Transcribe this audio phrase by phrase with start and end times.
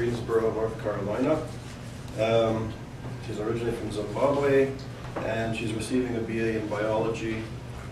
[0.00, 1.42] Greensboro, North Carolina.
[2.18, 2.72] Um,
[3.26, 4.72] She's originally from Zimbabwe,
[5.18, 7.42] and she's receiving a BA in biology.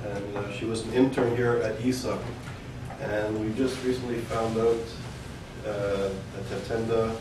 [0.05, 2.19] And uh, she was an intern here at ESA.
[3.03, 4.81] And we just recently found out
[5.67, 7.15] uh, that Tatenda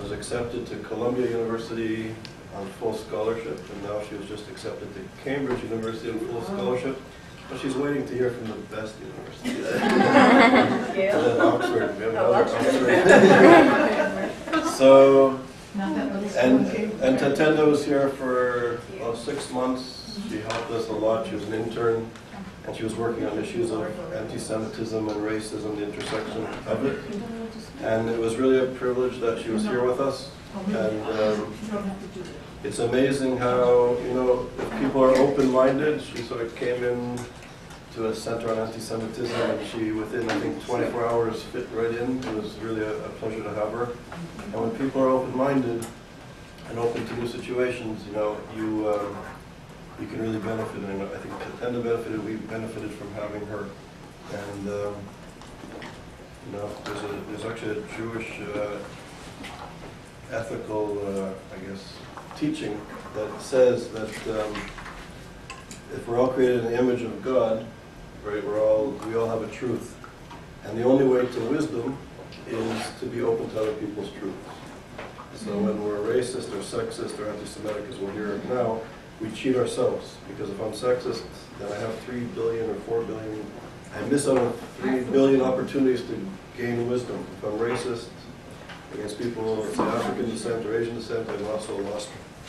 [0.00, 2.14] was accepted to Columbia University
[2.54, 7.02] on full scholarship, and now she was just accepted to Cambridge University on full scholarship.
[7.50, 9.62] But she's waiting to hear from the best university.
[10.98, 13.84] And then Oxford, we have another Oxford.
[14.78, 15.40] So,
[15.76, 16.68] and,
[17.02, 20.20] and Tatenda was here for about six months.
[20.30, 21.26] She helped us a lot.
[21.26, 22.08] She was an intern,
[22.64, 23.82] and she was working on issues of
[24.14, 27.00] anti-Semitism and racism, the intersection of it.
[27.82, 30.30] And it was really a privilege that she was here with us.
[30.68, 31.52] And um,
[32.62, 37.18] it's amazing how, you know, if people are open-minded, she sort of came in
[37.94, 42.18] to a center on anti-Semitism, and she, within, I think, 24 hours, fit right in.
[42.22, 43.88] It was really a a pleasure to have her.
[44.44, 45.86] And when people are open-minded
[46.68, 49.16] and open to new situations, you know, you, um,
[50.00, 53.66] you can really benefit, and I think Tatenda benefited, we benefited from having her.
[54.32, 54.94] And, um,
[56.46, 58.78] you know, there's a, there's actually a Jewish uh,
[60.30, 61.94] ethical, uh, I guess,
[62.36, 62.80] teaching
[63.14, 64.54] that says that um,
[65.94, 67.66] if we're all created in the image of God,
[68.24, 69.96] right, we're all, we all have a truth.
[70.64, 71.96] And the only way to wisdom
[72.46, 74.36] is to be open to other people's truths.
[75.34, 75.84] So when mm-hmm.
[75.84, 78.80] we're racist or sexist or anti-Semitic, as we'll hear now,
[79.20, 80.16] we cheat ourselves.
[80.28, 81.22] Because if I'm sexist,
[81.58, 83.44] then I have three billion or four billion,
[83.94, 87.24] I miss out on three billion opportunities to gain wisdom.
[87.38, 88.08] If I'm racist
[88.92, 92.08] against people of African descent or Asian descent, I've also lost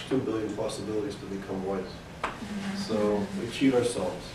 [0.10, 1.84] two billion possibilities to become white.
[2.24, 2.78] Mm-hmm.
[2.78, 4.26] So we cheat ourselves.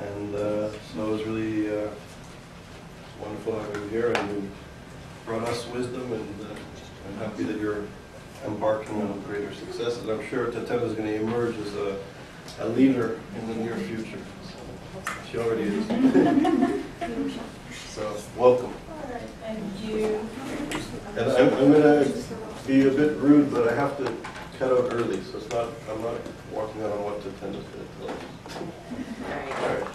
[0.00, 1.88] And uh, so it was really uh,
[3.20, 4.50] wonderful having you here, and you
[5.24, 6.54] brought us wisdom, and uh,
[7.06, 7.84] I'm happy that you're
[8.44, 9.98] embarking on greater success.
[10.00, 11.98] And I'm sure Tatenda is going to emerge as a,
[12.60, 14.18] a leader in the near future.
[14.42, 15.86] So she already is.
[17.88, 18.72] so welcome.
[19.40, 20.20] Thank you.
[21.16, 22.24] And I'm, I'm going to
[22.66, 24.12] be a bit rude, but I have to
[24.58, 26.14] cut out early, so it's not, I'm not
[26.52, 27.64] walking out on what to tell us.
[29.24, 29.60] All right.
[29.60, 29.86] All right.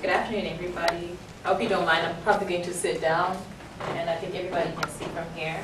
[0.00, 1.10] Good afternoon, everybody.
[1.44, 3.36] I hope you don't mind, I'm probably going to sit down,
[3.80, 5.58] and I think everybody can see from here.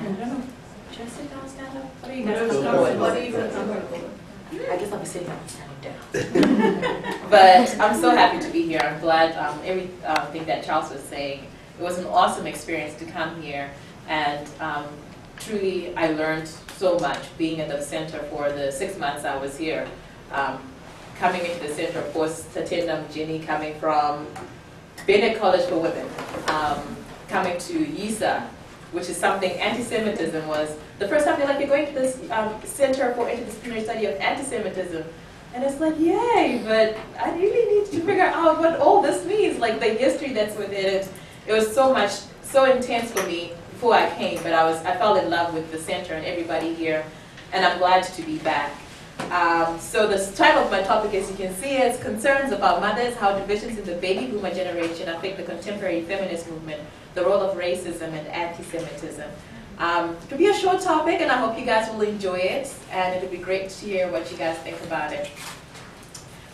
[0.00, 0.48] And-
[0.92, 1.84] Should I sit down, stand up?
[2.00, 4.70] What are you guys comfortable with?
[4.70, 7.22] I guess I'll be sitting and standing down.
[7.30, 8.80] But I'm so happy to be here.
[8.82, 11.46] I'm glad, um, everything that Charles was saying.
[11.78, 13.70] It was an awesome experience to come here,
[14.08, 14.86] and um,
[15.38, 19.58] truly, I learned so much being at the center for the six months I was
[19.58, 19.86] here.
[20.32, 20.60] Um,
[21.18, 24.26] Coming into the center, of course, Tatenda Jenny coming from
[25.06, 26.06] Bennett College for Women,
[26.48, 26.82] um,
[27.28, 28.42] coming to YISA,
[28.92, 32.54] which is something, anti-Semitism was, the first time they're like, you're going to this um,
[32.64, 35.04] Center for Interdisciplinary Study of Anti-Semitism.
[35.54, 39.58] And it's like, yay, but I really need to figure out what all this means,
[39.58, 41.08] like the history that's within it.
[41.46, 42.12] It was so much,
[42.42, 45.72] so intense for me before I came, but I was, I fell in love with
[45.72, 47.06] the center and everybody here,
[47.54, 48.70] and I'm glad to be back.
[49.30, 53.16] Um, so the title of my topic, as you can see, is Concerns About Mothers,
[53.16, 56.80] How Divisions in the Baby Boomer Generation Affect the Contemporary Feminist Movement,
[57.14, 59.28] the Role of Racism and Anti-Semitism.
[59.78, 63.16] Um, it'll be a short topic, and I hope you guys will enjoy it, and
[63.16, 65.26] it'll be great to hear what you guys think about it.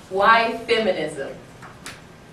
[0.09, 1.35] Why feminism?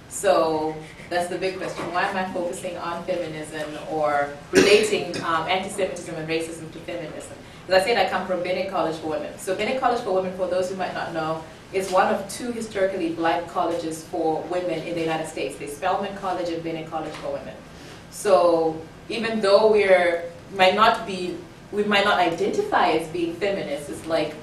[0.08, 0.74] So
[1.10, 1.92] that's the big question.
[1.94, 7.38] Why am I focusing on feminism or relating um, anti-Semitism and racism to feminism?
[7.70, 9.38] As I said, I come from Bennett College for Women.
[9.38, 12.52] So Bennett College for Women, for those who might not know, is one of two
[12.52, 15.56] historically black colleges for women in the United States.
[15.56, 17.54] There's Spelman College and Bennett College for Women.
[18.10, 21.38] So even though we're might not be,
[21.72, 24.34] we might not identify as being feminists, it's like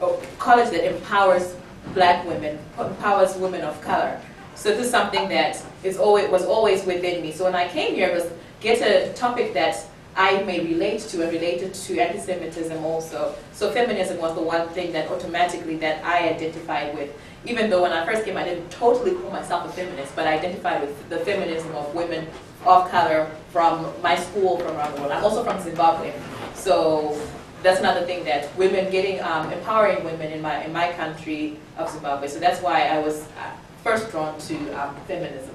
[0.00, 1.54] a college that empowers
[1.92, 4.18] black women, empowers women of color.
[4.54, 7.30] So this is something that is always was always within me.
[7.30, 9.84] So when I came here, it was get a topic that
[10.16, 13.34] I may relate to and related to anti-Semitism also.
[13.52, 17.10] So feminism was the one thing that automatically that I identified with.
[17.46, 20.34] Even though when I first came, I didn't totally call myself a feminist, but I
[20.34, 22.26] identified with the feminism of women
[22.64, 25.12] of color from my school, from around the world.
[25.12, 26.14] I'm also from Zimbabwe,
[26.54, 27.20] so
[27.62, 31.90] that's another thing that women getting um, empowering women in my in my country of
[31.90, 32.28] Zimbabwe.
[32.28, 33.52] So that's why I was uh,
[33.82, 35.54] first drawn to um, feminism.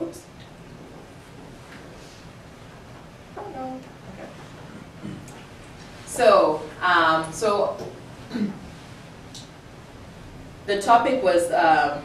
[0.00, 0.22] Oops.
[0.24, 0.32] Oh
[6.06, 7.76] So, um, so
[10.66, 12.02] the topic was um,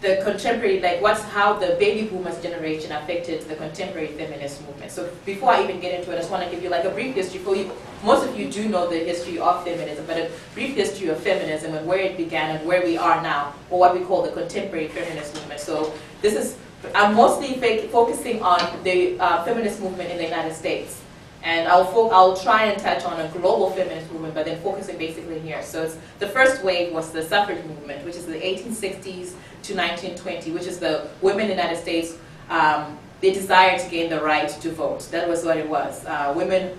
[0.00, 4.90] the contemporary, like what's how the baby boomers generation affected the contemporary feminist movement.
[4.90, 6.90] So before I even get into it, I just want to give you like a
[6.90, 7.70] brief history for you.
[8.04, 11.74] Most of you do know the history of feminism, but a brief history of feminism
[11.74, 14.88] and where it began and where we are now, or what we call the contemporary
[14.88, 15.60] feminist movement.
[15.60, 15.92] So
[16.22, 16.56] this is,
[16.94, 17.54] I'm mostly
[17.88, 21.00] focusing on the uh, feminist movement in the United States.
[21.42, 25.38] And I'll, I'll try and touch on a global feminist movement, but then focusing basically
[25.38, 25.62] here.
[25.62, 30.66] So the first wave was the suffrage movement, which is the 1860s to 1920, which
[30.66, 32.16] is the women in the United States,
[32.50, 35.08] um, they desired to gain the right to vote.
[35.10, 36.04] That was what it was.
[36.06, 36.78] Uh, women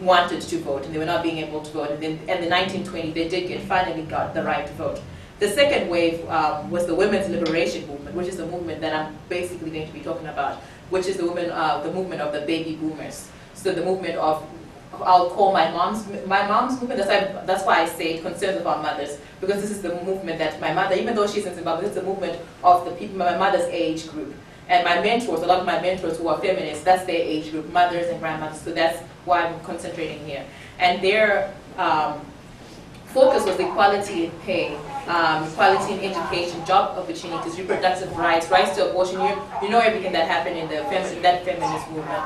[0.00, 1.90] wanted to vote, and they were not being able to vote.
[1.90, 5.00] And then in the 1920, they did get, finally got the right to vote.
[5.44, 9.14] The second wave um, was the women's liberation movement, which is the movement that I'm
[9.28, 10.56] basically going to be talking about,
[10.88, 13.28] which is the women, uh, the movement of the baby boomers.
[13.52, 14.42] So the movement of,
[15.02, 17.04] I'll call my mom's, my mom's movement.
[17.04, 20.58] That's why, that's why I say concerns about mothers, because this is the movement that
[20.62, 23.68] my mother, even though she's in Zimbabwe, is the movement of the people, my mother's
[23.68, 24.32] age group.
[24.70, 27.70] And my mentors, a lot of my mentors who are feminists, that's their age group,
[27.70, 28.62] mothers and grandmothers.
[28.62, 30.46] So that's why I'm concentrating here.
[30.78, 32.24] And their um,
[33.08, 38.90] focus was equality in pay, um, equality in education, job opportunities, reproductive rights, rights to
[38.90, 39.20] abortion.
[39.20, 42.24] You, you know everything that happened in the fem- that feminist movement.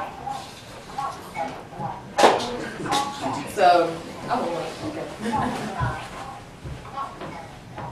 [3.55, 3.93] So,
[4.31, 4.43] oh,
[4.89, 5.07] okay.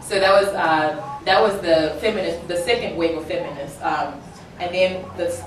[0.00, 4.20] So that was uh, that was the feminist, the second wave of feminists, um,
[4.60, 5.44] and then the,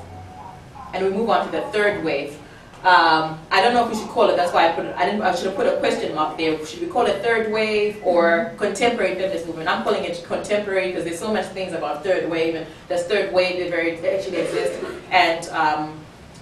[0.93, 2.37] and we move on to the third wave.
[2.79, 4.37] Um, I don't know if we should call it.
[4.37, 4.95] That's why I put it.
[4.95, 5.21] I didn't.
[5.21, 6.65] I should have put a question mark there.
[6.65, 9.67] Should we call it third wave or contemporary feminist movement?
[9.67, 13.33] I'm calling it contemporary because there's so much things about third wave and there's third
[13.33, 14.81] wave that very actually exists,
[15.11, 15.99] and um,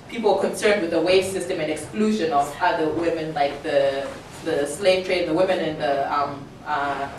[0.09, 4.07] people are concerned with the wage system and exclusion of other women, like the
[4.45, 7.09] the slave trade, the women in the um, uh,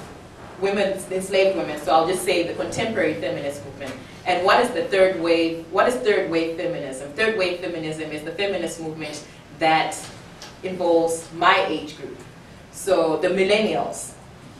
[0.60, 1.80] women, enslaved women.
[1.80, 3.94] So I'll just say the contemporary feminist movement.
[4.28, 5.64] And what is the third wave?
[5.70, 7.10] What is third wave feminism?
[7.14, 9.26] Third wave feminism is the feminist movement
[9.58, 9.98] that
[10.62, 12.18] involves my age group.
[12.70, 14.12] So the millennials.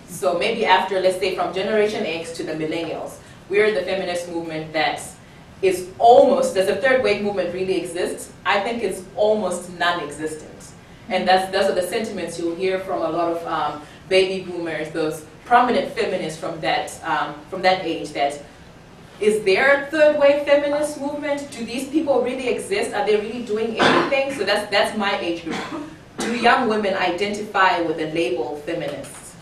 [0.09, 3.19] So maybe after, let's say from Generation X to the millennials,
[3.51, 5.03] we're the feminist movement that
[5.61, 8.33] is almost, does the third wave movement really exist?
[8.47, 10.73] I think it's almost non-existent.
[11.11, 14.91] And that's, those are the sentiments you'll hear from a lot of um, baby boomers,
[14.93, 18.43] those prominent feminists from that, um, from that age that
[19.21, 21.51] is there a third wave feminist movement?
[21.51, 22.95] Do these people really exist?
[22.95, 24.33] Are they really doing anything?
[24.35, 25.57] So that's, that's my age group.
[26.19, 29.35] Do young women identify with the label feminist?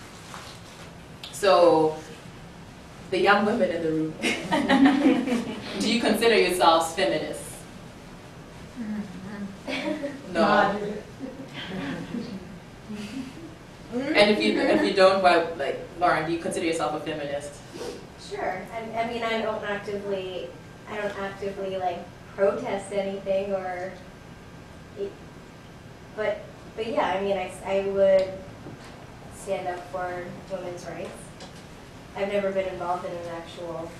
[1.32, 1.96] So,
[3.10, 4.14] the young women in the room,
[5.80, 7.44] do you consider yourselves feminists?
[10.32, 10.76] No.
[13.92, 17.52] And if you if you don't, why like Lauren, do you consider yourself a feminist?
[18.28, 18.62] Sure.
[18.72, 20.48] I, I mean, I don't actively,
[20.88, 21.98] I don't actively like
[22.34, 23.92] protest anything or,
[24.98, 25.12] it-
[26.16, 26.40] but,
[26.76, 28.28] but yeah, I mean, I, I would
[29.36, 31.10] stand up for women's rights.
[32.16, 33.90] I've never been involved in an actual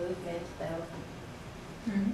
[0.00, 1.90] movement though.
[1.92, 2.10] Mm-hmm.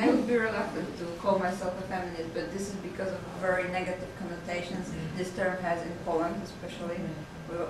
[0.00, 3.68] I would be reluctant to call myself a feminist, but this is because of very
[3.70, 6.96] negative connotations this term has in Poland, especially.
[6.96, 7.06] Mm-hmm.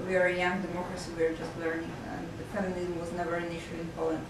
[0.04, 3.36] We- We are a young democracy, we are just learning, and the feminism was never
[3.36, 4.26] an issue in Poland.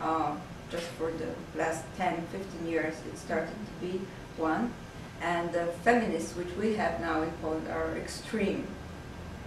[0.00, 0.36] Uh,
[0.70, 1.28] just for the
[1.58, 4.00] last 10, 15 years, it started to be
[4.36, 4.72] one.
[5.20, 8.66] And the feminists, which we have now in Poland, are extreme,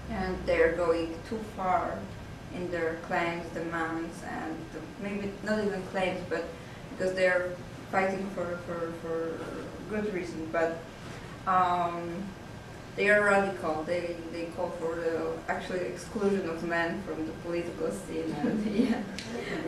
[0.09, 1.97] and they're going too far
[2.53, 4.55] in their claims, demands, and
[5.01, 6.45] maybe not even claims, but
[6.91, 7.51] because they're
[7.91, 9.37] fighting for, for, for
[9.89, 10.79] good reason, but
[11.47, 12.23] um,
[12.95, 13.83] they are radical.
[13.83, 18.33] They, they call for the actually exclusion of men from the political scene.
[18.39, 19.01] And, yeah.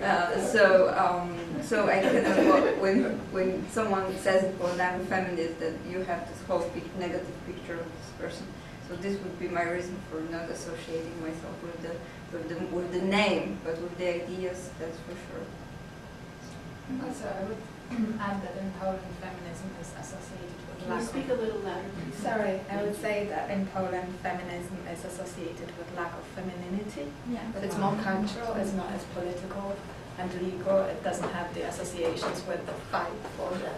[0.02, 5.06] Uh, so um, so I cannot well, when when someone says in Poland I'm a
[5.06, 8.48] feminist that you have this whole pic- negative picture of this person.
[8.88, 11.94] So this would be my reason for not associating myself with the
[12.32, 14.70] with the with the name, but with the ideas.
[14.80, 15.46] That's for sure.
[17.06, 17.58] Also, I would
[17.88, 18.20] Mm.
[18.20, 21.40] add that in Poland, feminism is associated with Can you speak of...
[21.40, 22.16] a little louder, please?
[22.16, 22.24] Mm-hmm.
[22.24, 27.08] Sorry, I would say that in Poland, feminism is associated with lack of femininity.
[27.32, 27.48] Yeah.
[27.54, 29.76] But It's more cultural, it's not as political
[30.20, 33.72] and legal, it doesn't have the associations with the fight for the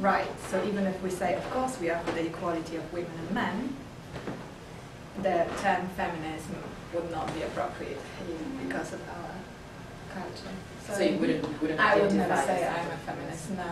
[0.00, 0.48] rights.
[0.50, 3.30] So even if we say, of course, we are for the equality of women and
[3.30, 3.76] men,
[5.22, 6.56] the term feminism
[6.92, 8.00] would not be appropriate
[8.62, 9.23] because of our
[10.14, 10.54] culture.
[10.86, 13.64] So you wouldn't wouldn't I would never say I'm a feminist, no.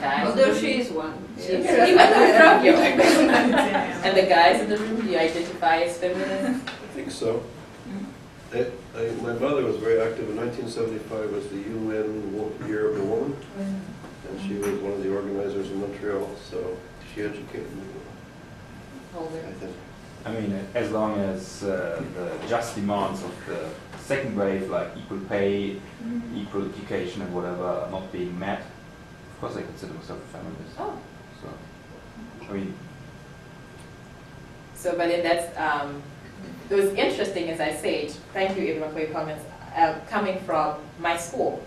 [0.00, 0.26] Guys.
[0.28, 1.14] Although she is one.
[1.36, 2.62] She's- Yeah.
[4.04, 6.62] And the guys in the room, do you identify as feminist?
[6.66, 7.42] I think so.
[7.88, 8.56] Mm-hmm.
[8.56, 13.04] I, I, my mother was very active in 1975 was the UN Year of the
[13.04, 14.28] Woman, mm-hmm.
[14.28, 16.76] and she was one of the organizers in Montreal, so
[17.14, 17.84] she educated me,
[19.16, 19.76] I think.
[20.24, 25.18] I mean, as long as uh, the just demands of the second wave, like equal
[25.28, 25.80] pay,
[26.34, 30.76] equal education, and whatever, are not being met, of course I consider myself a feminist.
[30.78, 30.98] Oh,
[31.40, 31.48] So,
[32.48, 32.74] I mean,
[34.74, 36.02] so but then that's, um,
[36.70, 39.44] it was interesting, as I said, thank you everyone for your comments,
[39.76, 41.64] uh, coming from my school.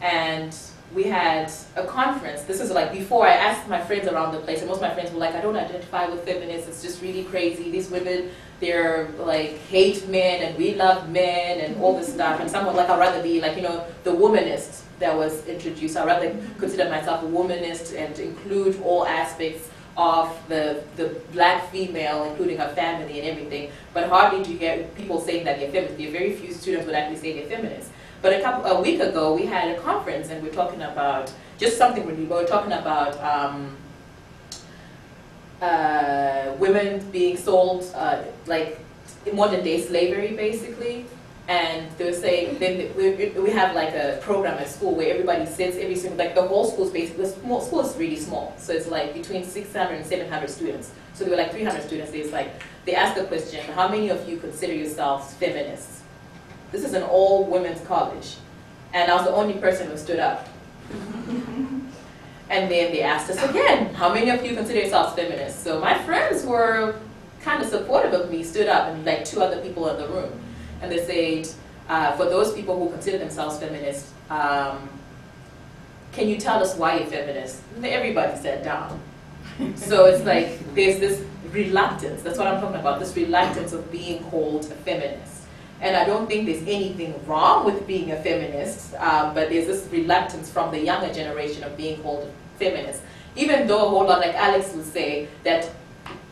[0.00, 0.56] And
[0.94, 4.60] we had a conference, this is like before I asked my friends around the place,
[4.60, 7.24] and most of my friends were like, I don't identify with feminists, it's just really
[7.24, 8.30] crazy, these women,
[8.60, 12.40] they're like hate men and we love men and all this stuff.
[12.40, 16.06] And someone like, I'd rather be like, you know, the womanist that was introduced, I'd
[16.06, 22.56] rather consider myself a womanist and include all aspects of the, the black female, including
[22.56, 25.98] her family and everything, but hardly do you hear people saying that they're feminist.
[25.98, 27.90] There are very few students would actually say they're feminists.
[28.20, 31.78] But a couple, a week ago, we had a conference and we're talking about just
[31.78, 32.24] something really.
[32.24, 33.76] We were talking about um,
[35.62, 38.80] uh, women being sold, uh, like
[39.24, 41.06] in modern day slavery, basically.
[41.46, 42.58] And they were saying,
[42.94, 46.42] we, we have like a program at school where everybody sits every single, like the
[46.42, 48.54] whole school is basically, the small, school is really small.
[48.58, 50.92] So it's like between 600 and 700 students.
[51.14, 52.12] So there were like 300 students.
[52.12, 55.97] It's like, they asked the question, how many of you consider yourselves feminists?
[56.72, 58.36] This is an all women's college.
[58.92, 60.48] And I was the only person who stood up.
[62.50, 65.62] and then they asked us again, how many of you consider yourselves feminists?
[65.62, 66.94] So my friends were
[67.42, 70.32] kind of supportive of me, stood up, and like two other people in the room.
[70.80, 71.04] And they
[71.44, 71.54] said,
[71.88, 74.88] uh, for those people who consider themselves feminists, um,
[76.12, 77.62] can you tell us why you're feminist?
[77.82, 79.00] Everybody sat down.
[79.76, 84.22] so it's like there's this reluctance, that's what I'm talking about, this reluctance of being
[84.24, 85.37] called a feminist.
[85.80, 89.86] And I don't think there's anything wrong with being a feminist, um, but there's this
[89.92, 93.02] reluctance from the younger generation of being called feminist.
[93.36, 95.70] Even though a whole lot, like Alex would say, that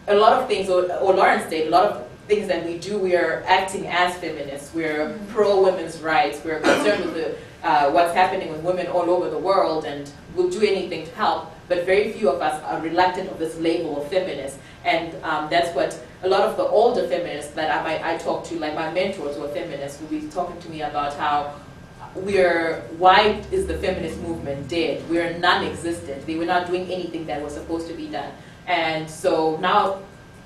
[0.09, 2.99] a lot of things, or, or Lawrence said, a lot of things that we do,
[2.99, 4.75] we are acting as feminists.
[4.75, 6.41] We're pro women's rights.
[6.45, 7.37] We're concerned with the,
[7.67, 11.53] uh, what's happening with women all over the world, and we'll do anything to help.
[11.69, 15.75] But very few of us are reluctant of this label of feminist, and um, that's
[15.75, 19.37] what a lot of the older feminists that I I talk to, like my mentors
[19.37, 21.55] who are feminists, will be talking to me about how
[22.15, 25.03] we're why is the feminist movement dead?
[25.11, 26.25] We're non-existent.
[26.25, 28.33] They were not doing anything that was supposed to be done,
[28.67, 29.99] and so now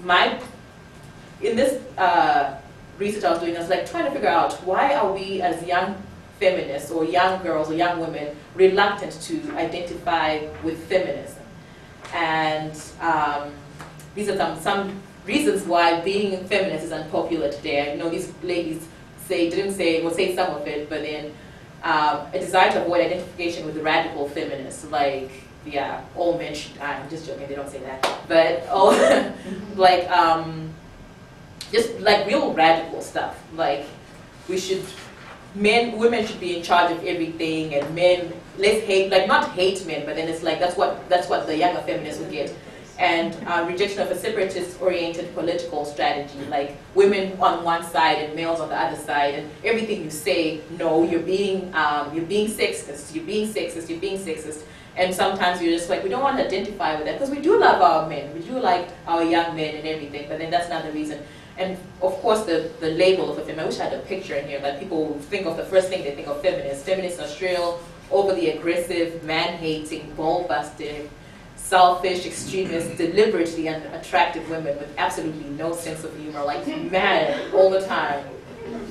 [0.03, 0.41] my
[1.43, 2.57] in this uh,
[2.99, 5.63] research I was doing, I was like trying to figure out why are we as
[5.65, 6.03] young
[6.39, 11.43] feminists or young girls or young women reluctant to identify with feminism,
[12.15, 13.53] and um,
[14.15, 17.93] these are some some reasons why being a feminist is unpopular today.
[17.93, 18.87] I know these ladies
[19.27, 21.33] say didn't say well say some of it, but then
[21.83, 25.31] um, a desire to avoid identification with the radical feminists, like
[25.65, 26.79] yeah, all men should.
[26.79, 27.47] I'm just joking.
[27.49, 28.93] They don't say that, but all
[29.77, 30.71] like um,
[31.71, 33.39] just like real radical stuff.
[33.55, 33.87] Like
[34.49, 34.85] we should
[35.55, 39.87] men, women should be in charge of everything, and men let's hate like not hate
[39.87, 42.55] men, but then it's like that's what that's what the younger feminists would get
[43.01, 48.61] and uh, rejection of a separatist-oriented political strategy, like women on one side and males
[48.61, 53.15] on the other side, and everything you say, no, you're being um, you're being sexist,
[53.15, 54.65] you're being sexist, you're being sexist,
[54.97, 57.59] and sometimes you're just like we don't want to identify with that because we do
[57.59, 60.85] love our men, we do like our young men and everything, but then that's not
[60.85, 61.19] the reason.
[61.57, 64.35] And of course, the, the label of a feminist, I wish I had a picture
[64.35, 66.85] in here, that people think of the first thing they think of feminists.
[66.85, 67.81] Feminists are shrill,
[68.11, 71.11] overly aggressive, man-hating, ball-busting,
[71.71, 77.81] selfish, extremist, deliberately unattractive women with absolutely no sense of humor, like mad all the
[77.87, 78.25] time.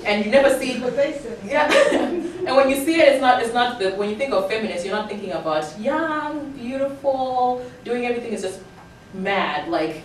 [0.05, 0.77] And you never see
[1.45, 1.69] yeah.
[1.91, 4.85] and when you see it, it's not it's not the when you think of feminists,
[4.85, 8.61] you're not thinking about young, beautiful, doing everything is just
[9.13, 9.67] mad.
[9.67, 10.03] Like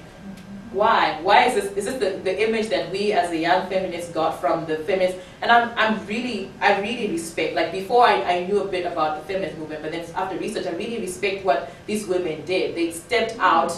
[0.75, 1.21] why?
[1.23, 4.41] Why is this is this the, the image that we as a young feminist got
[4.41, 5.21] from the feminists?
[5.41, 9.17] And I'm I'm really I really respect like before I, I knew a bit about
[9.17, 12.75] the feminist movement, but then after research I really respect what these women did.
[12.75, 13.73] They stepped out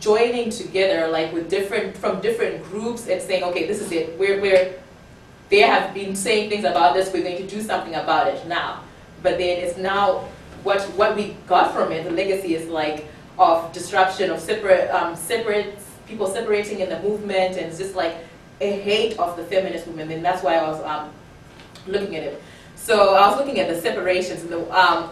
[0.00, 4.18] joining together like with different from different groups and saying, okay, this is it.
[4.18, 4.74] We're we're
[5.48, 8.82] they have been saying things about this, we're going to do something about it now.
[9.22, 10.28] But then it's now
[10.62, 13.08] what what we got from it, the legacy is like
[13.38, 18.16] of disruption, of separate um, separate people separating in the movement, and it's just like
[18.60, 21.10] a hate of the feminist movement, and that's why I was um,
[21.86, 22.42] looking at it.
[22.76, 25.10] So I was looking at the separations and the um,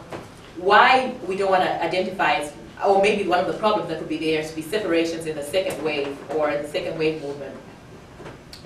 [0.56, 2.52] why we don't want to identify as,
[2.84, 5.36] or maybe one of the problems that could be there is to be separations in
[5.36, 7.54] the second wave or the second wave movement.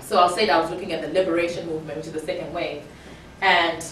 [0.01, 2.83] So I'll say I was looking at the liberation movement, which is the second wave.
[3.41, 3.85] And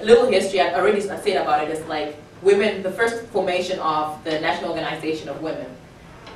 [0.00, 4.22] a little history, I already said about it, is like women, the first formation of
[4.24, 5.66] the National Organization of Women.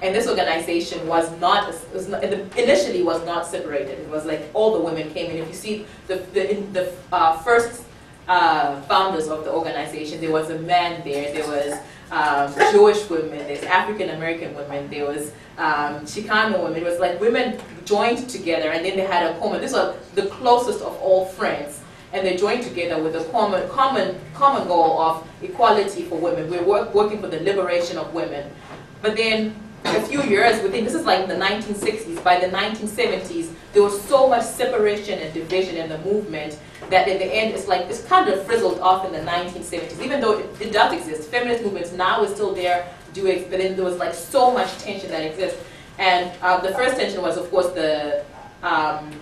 [0.05, 3.99] And this organization was not, was not initially was not separated.
[4.01, 5.39] It was like all the women came in.
[5.39, 7.85] If you see the, the, the uh, first
[8.29, 11.81] uh, founders of the organization, there was a man there, there was
[12.11, 16.83] um, Jewish women, there's African American women, there was um, Chicano women.
[16.83, 20.27] It was like women joined together and then they had a common, this was the
[20.27, 21.81] closest of all friends.
[22.13, 26.51] And they joined together with a common, common, common goal of equality for women.
[26.51, 28.53] We're work, working for the liberation of women.
[29.01, 33.83] But then a few years within, this is like the 1960s, by the 1970s, there
[33.83, 36.59] was so much separation and division in the movement
[36.91, 40.21] that in the end, it's like, it's kind of frizzled off in the 1970s, even
[40.21, 41.31] though it, it does exist.
[41.31, 44.77] Feminist movements now is still there, do it, but then there was like so much
[44.79, 45.63] tension that exists.
[45.99, 48.25] And uh, the first tension was, of course, the,
[48.63, 49.13] um,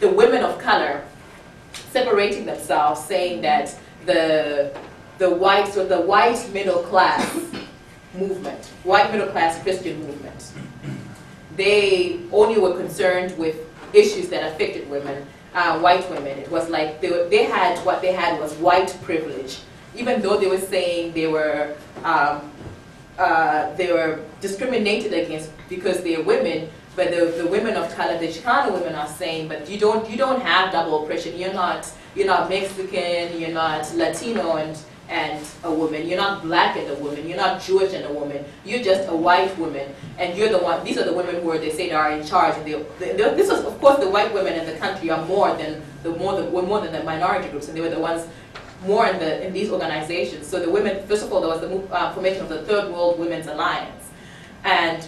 [0.00, 1.04] the women of color
[1.90, 4.74] separating themselves, saying that the,
[5.18, 7.24] the white, so the white middle class
[8.14, 10.52] movement, white middle class Christian movement,
[11.56, 13.56] they only were concerned with
[13.92, 16.38] issues that affected women, uh, white women.
[16.38, 19.60] It was like they, were, they had, what they had was white privilege.
[19.94, 22.50] Even though they were saying they were, um,
[23.18, 28.28] uh, they were discriminated against because they're women, but the, the women of color, the
[28.28, 31.36] Chicano women are saying, but you don't, you don't have double oppression.
[31.36, 34.78] You're not, you're not Mexican, you're not Latino and,
[35.12, 36.08] and a woman.
[36.08, 37.28] You're not black and a woman.
[37.28, 38.44] You're not Jewish and a woman.
[38.64, 39.94] You're just a white woman.
[40.18, 42.24] And you're the one, these are the women who are, they say they are in
[42.26, 42.56] charge.
[42.56, 45.54] And they, they, this was, of course, the white women in the country are more
[45.54, 47.68] than, the more than, were more than the minority groups.
[47.68, 48.26] And they were the ones
[48.86, 50.46] more in, the, in these organizations.
[50.46, 53.20] So the women, first of all, there was the uh, formation of the Third World
[53.20, 54.08] Women's Alliance.
[54.64, 55.06] And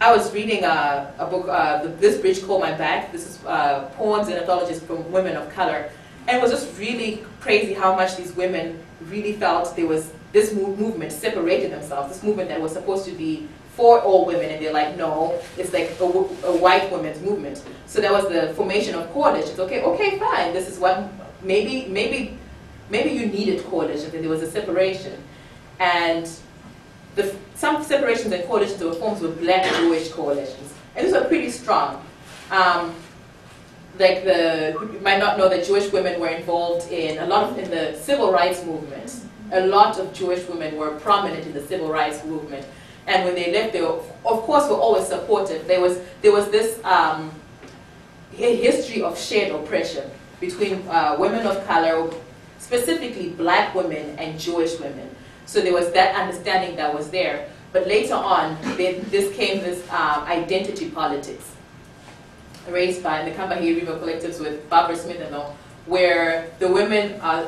[0.00, 3.12] I was reading a, a book, uh, This Bridge Called My Back.
[3.12, 5.90] This is uh, poems and anthologies from women of color.
[6.26, 10.52] And it was just really crazy how much these women really felt there was this
[10.52, 14.64] move, movement separated themselves, this movement that was supposed to be for all women, and
[14.64, 17.62] they're like, no, it's like a, a white women's movement.
[17.86, 19.58] So that was the formation of coalitions.
[19.58, 20.52] Okay, okay, fine.
[20.52, 21.08] This is what
[21.42, 22.38] maybe, maybe,
[22.88, 25.20] maybe you needed coalitions, and there was a separation,
[25.80, 26.28] and
[27.16, 30.72] the, some separations and coalitions were formed were black Jewish coalitions.
[30.96, 32.04] And these were pretty strong.
[32.50, 32.94] Um,
[33.98, 37.58] like the, you might not know that Jewish women were involved in a lot of,
[37.58, 39.20] in the civil rights movement.
[39.52, 42.66] A lot of Jewish women were prominent in the civil rights movement.
[43.06, 45.66] And when they left, they were, of course, were always supportive.
[45.68, 47.30] There was, there was this um,
[48.32, 52.10] history of shared oppression between uh, women of color,
[52.58, 55.14] specifically black women and Jewish women.
[55.46, 57.48] So there was that understanding that was there.
[57.72, 61.53] But later on, there, this came this um, identity politics
[62.68, 67.46] raised by the Combahee River Collectives with Barbara Smith and all, where the women are,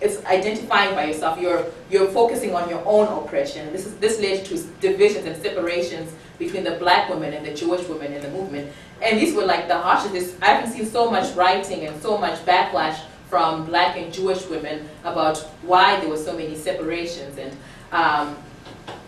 [0.00, 3.72] it's identifying by yourself, you're, you're focusing on your own oppression.
[3.72, 7.86] This, is, this led to divisions and separations between the black women and the Jewish
[7.88, 8.72] women in the movement.
[9.02, 12.38] And these were like the harshest, I haven't seen so much writing and so much
[12.44, 17.38] backlash from black and Jewish women about why there were so many separations.
[17.38, 17.56] And
[17.92, 18.36] um,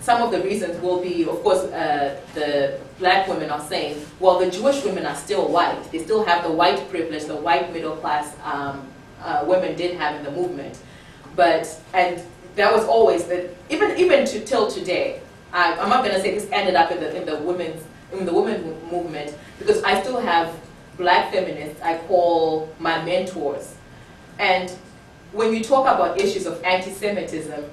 [0.00, 4.38] some of the reasons will be, of course, uh, the black women are saying, well,
[4.38, 5.90] the Jewish women are still white.
[5.90, 8.86] They still have the white privilege, the white middle class um,
[9.20, 10.78] uh, women did have in the movement.
[11.34, 12.22] But, and
[12.54, 15.20] that was always, the, even, even to, till today,
[15.52, 18.24] I, I'm not going to say this ended up in the, in the women's, in
[18.24, 20.54] the women movement, because I still have
[20.96, 23.74] black feminists I call my mentors.
[24.38, 24.70] And
[25.32, 27.64] when you talk about issues of anti-Semitism,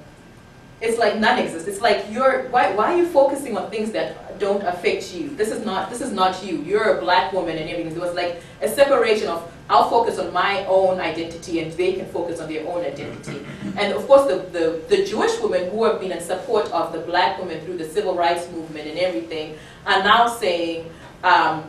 [0.84, 1.66] it's like none exists.
[1.66, 5.30] It's like you're why why are you focusing on things that don't affect you?
[5.30, 6.58] This is not this is not you.
[6.58, 7.94] You're a black woman and everything.
[7.94, 12.06] There was like a separation of I'll focus on my own identity and they can
[12.06, 13.40] focus on their own identity.
[13.76, 17.00] And of course the, the, the Jewish women who have been in support of the
[17.00, 20.88] black women through the civil rights movement and everything are now saying,
[21.24, 21.64] um,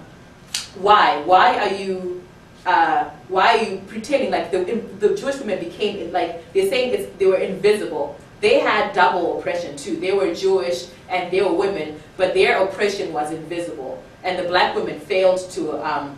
[0.75, 1.21] why?
[1.21, 2.21] Why are you
[2.65, 4.59] uh, why are you pretending like the,
[4.99, 8.17] the Jewish women became like they're saying it's, they were invisible.
[8.41, 9.95] They had double oppression too.
[9.95, 14.75] They were Jewish and they were women, but their oppression was invisible, and the black
[14.75, 16.17] women failed to um,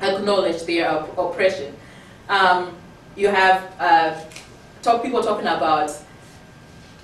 [0.00, 1.74] acknowledge their op- oppression.
[2.28, 2.76] Um,
[3.16, 4.20] you have uh,
[4.82, 5.90] talk, people talking about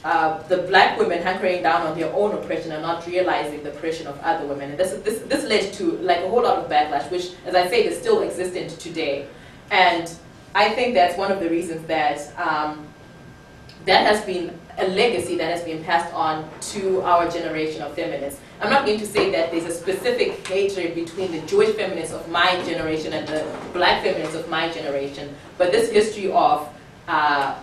[0.05, 4.07] uh, the black women hunkering down on their own oppression and not realizing the oppression
[4.07, 4.71] of other women.
[4.71, 7.69] And this, this, this led to like a whole lot of backlash, which, as I
[7.69, 9.27] say, is still existent today.
[9.71, 10.11] And
[10.55, 12.87] I think that's one of the reasons that um,
[13.87, 18.41] that has been a legacy that has been passed on to our generation of feminists.
[18.61, 22.29] I'm not going to say that there's a specific hatred between the Jewish feminists of
[22.29, 26.69] my generation and the black feminists of my generation, but this history of
[27.09, 27.59] uh,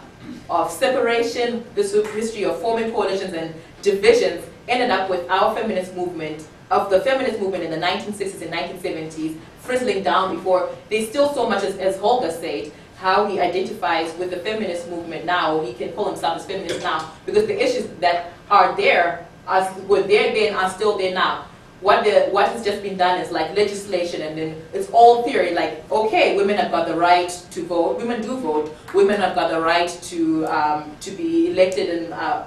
[0.50, 6.46] of separation, this history of forming coalitions and divisions ended up with our feminist movement,
[6.70, 11.50] of the feminist movement in the 1960s and 1970s, frizzling down before there's still so
[11.50, 15.92] much, as, as Holger said, how he identifies with the feminist movement now, he can
[15.94, 20.56] call himself as feminist now, because the issues that are there, are, were there then,
[20.56, 21.46] are still there now.
[21.80, 25.54] What the what has just been done is like legislation and then it's all theory.
[25.54, 27.98] Like okay women have got the right to vote.
[27.98, 28.76] Women do vote.
[28.96, 32.46] Women have got the right to um, to be elected and uh,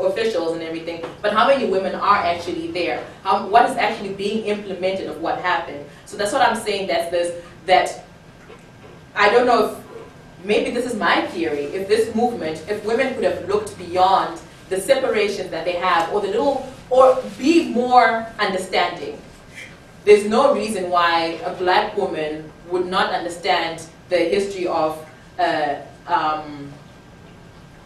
[0.00, 1.04] officials and everything.
[1.20, 3.04] But how many women are actually there?
[3.22, 5.84] How, what is actually being implemented of what happened?
[6.06, 8.04] So that's what i'm saying that's this that
[9.14, 9.89] i don't know if
[10.44, 14.80] maybe this is my theory if this movement if women could have looked beyond the
[14.80, 19.20] separation that they have or the little or be more understanding.
[20.04, 25.06] There's no reason why a black woman would not understand the history of
[25.38, 25.76] uh,
[26.06, 26.72] um,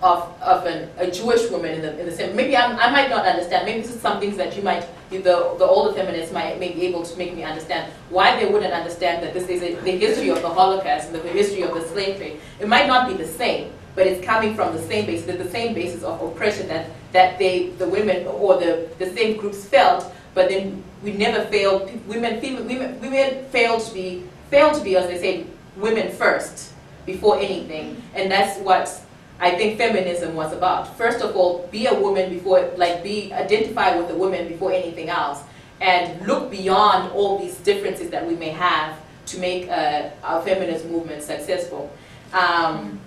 [0.05, 2.37] of, of an, a Jewish woman in the, in the same.
[2.37, 3.65] Maybe I'm, i might not understand.
[3.65, 6.83] Maybe this is some things that you might, the, the older feminists might may be
[6.83, 10.29] able to make me understand why they wouldn't understand that this is a, the history
[10.29, 12.39] of the Holocaust and the history of the slave trade.
[12.61, 15.73] It might not be the same, but it's coming from the same basis, the same
[15.73, 20.51] basis of oppression that, that they, the women or the, the same groups felt, but
[20.51, 25.19] then we never failed, women, women, women failed to be, failed to be, as they
[25.19, 25.47] say,
[25.79, 26.75] women first,
[27.07, 28.03] before anything.
[28.15, 29.01] And that's what
[29.41, 30.97] I think feminism was about.
[30.97, 35.09] First of all, be a woman before, like be, identify with a woman before anything
[35.09, 35.43] else.
[35.81, 40.87] And look beyond all these differences that we may have to make uh, our feminist
[40.87, 41.93] movement successful.
[42.33, 43.01] Um,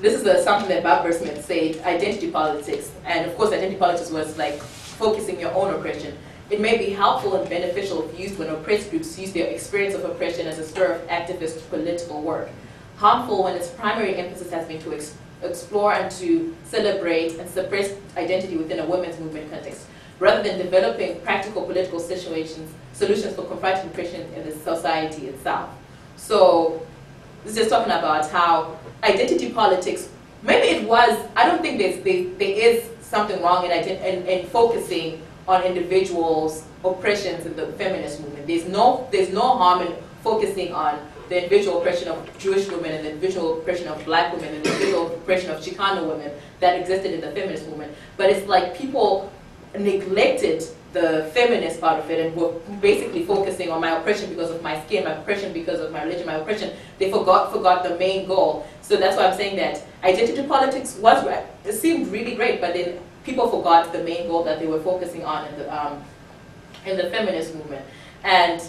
[0.00, 2.90] this is the, something that Bob Smith said, identity politics.
[3.04, 6.16] And of course, identity politics was like focusing your own oppression.
[6.48, 10.04] It may be helpful and beneficial if used when oppressed groups use their experience of
[10.04, 12.48] oppression as a stir of activist political work.
[13.00, 17.94] Harmful when its primary emphasis has been to ex explore and to celebrate and suppress
[18.14, 19.86] identity within a women's movement context,
[20.18, 25.70] rather than developing practical political situations, solutions for confronting oppression in the society itself.
[26.18, 26.86] So
[27.42, 30.10] this is talking about how identity politics,
[30.42, 34.46] maybe it was, I don't think there's, there, there is something wrong in, in, in
[34.48, 38.46] focusing on individuals' oppressions in the feminist movement.
[38.46, 40.98] There's no, there's no harm in focusing on
[41.30, 44.72] the individual oppression of Jewish women and the individual oppression of black women and the
[44.72, 47.94] individual oppression of Chicano women that existed in the feminist movement.
[48.18, 49.32] But it's like people
[49.78, 54.60] neglected the feminist part of it and were basically focusing on my oppression because of
[54.60, 56.76] my skin, my oppression because of my religion, my oppression.
[56.98, 58.66] They forgot forgot the main goal.
[58.82, 62.74] So that's why I'm saying that identity politics was right it seemed really great, but
[62.74, 66.02] then people forgot the main goal that they were focusing on in the um,
[66.86, 67.84] in the feminist movement.
[68.24, 68.60] And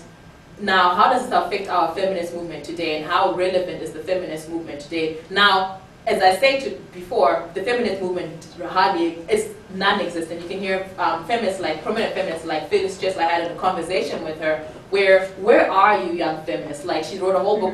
[0.60, 4.50] now, how does this affect our feminist movement today, and how relevant is the feminist
[4.50, 5.18] movement today?
[5.30, 10.42] Now, as I said before, the feminist movement hardly is non-existent.
[10.42, 14.24] You can hear um, feminists like prominent feminists like Phyllis just I had a conversation
[14.24, 16.86] with her where where are you young feminists?
[16.86, 17.74] Like she wrote a whole book.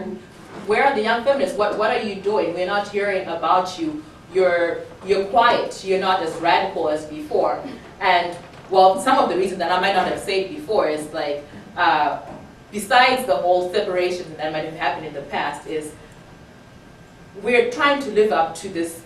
[0.67, 1.57] Where are the young feminists?
[1.57, 2.53] What what are you doing?
[2.53, 4.03] We're not hearing about you.
[4.33, 5.83] You're you're quiet.
[5.83, 7.59] You're not as radical as before.
[7.99, 8.37] And
[8.69, 11.43] well, some of the reasons that I might not have said before is like
[11.75, 12.19] uh,
[12.71, 15.93] besides the whole separation that might have happened in the past is
[17.41, 19.01] we're trying to live up to this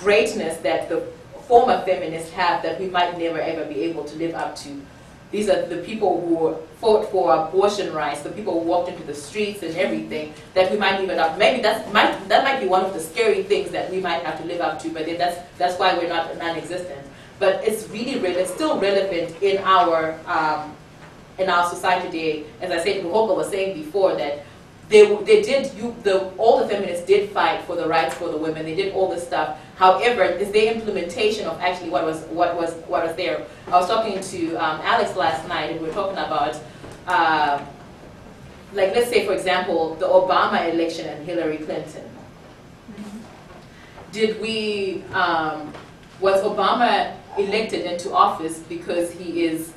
[0.00, 1.02] greatness that the
[1.46, 4.80] former feminists have that we might never ever be able to live up to.
[5.30, 9.14] These are the people who fought for abortion rights, the people who walked into the
[9.14, 11.38] streets and everything that we might even up.
[11.38, 14.40] Maybe that's might that might be one of the scary things that we might have
[14.40, 17.06] to live up to, but that's that's why we're not non-existent.
[17.38, 20.74] But it's really it's still relevant in our um,
[21.40, 22.44] in our society today.
[22.60, 24.44] As I said, Ruhoka was saying before that
[24.90, 28.36] they, they did, you, the, all the feminists did fight for the rights for the
[28.36, 28.64] women.
[28.64, 29.58] They did all this stuff.
[29.76, 33.46] However, it's the implementation of actually what was, what was, what was there.
[33.68, 36.60] I was talking to um, Alex last night, and we were talking about,
[37.06, 37.64] uh,
[38.72, 42.04] like, let's say, for example, the Obama election and Hillary Clinton.
[44.10, 45.72] Did we, um,
[46.18, 49.72] was Obama elected into office because he is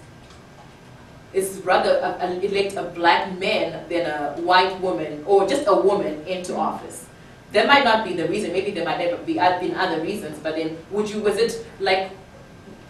[1.33, 5.75] is rather a, a, elect a black man than a white woman or just a
[5.75, 7.07] woman into office.
[7.51, 8.51] That might not be the reason.
[8.51, 10.39] Maybe there might never be been other reasons.
[10.39, 11.19] But then, would you?
[11.19, 12.11] Was it like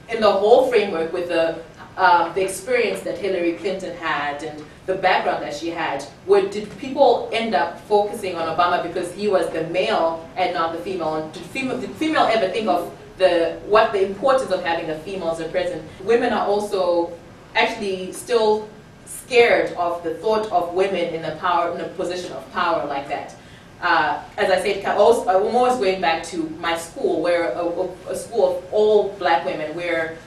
[0.09, 1.59] in the whole framework with the
[1.97, 6.75] um, the experience that Hillary Clinton had and the background that she had, where did
[6.79, 11.15] people end up focusing on Obama because he was the male and not the female?
[11.15, 14.97] And did female, did female ever think of the what the importance of having a
[14.99, 15.87] female as a president?
[16.03, 17.13] Women are also
[17.55, 18.67] actually still
[19.05, 23.07] scared of the thought of women in a power in a position of power like
[23.09, 23.35] that.
[23.81, 27.65] Uh, as I said, ca- also- I'm always going back to my school, where a,
[27.65, 30.17] a- a school of all black women, where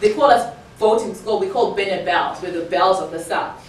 [0.00, 1.38] they call us voting school.
[1.38, 2.42] We call Bennett Belles.
[2.42, 3.60] We're the belles of the South.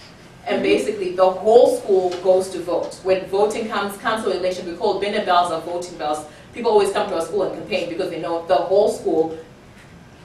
[0.46, 2.94] And basically, the whole school goes to vote.
[3.04, 6.24] When voting comes, council election, we call Bennett Belles or voting belles.
[6.52, 9.36] People always come to our school and campaign because they know the whole school.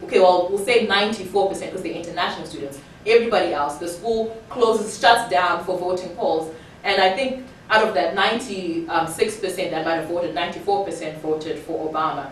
[0.04, 1.24] Okay, well, we'll say 94%
[1.60, 2.80] because they're international students.
[3.06, 6.54] Everybody else, the school closes, shuts down for voting polls.
[6.84, 12.32] And I think out of that 96% that might have voted, 94% voted for Obama.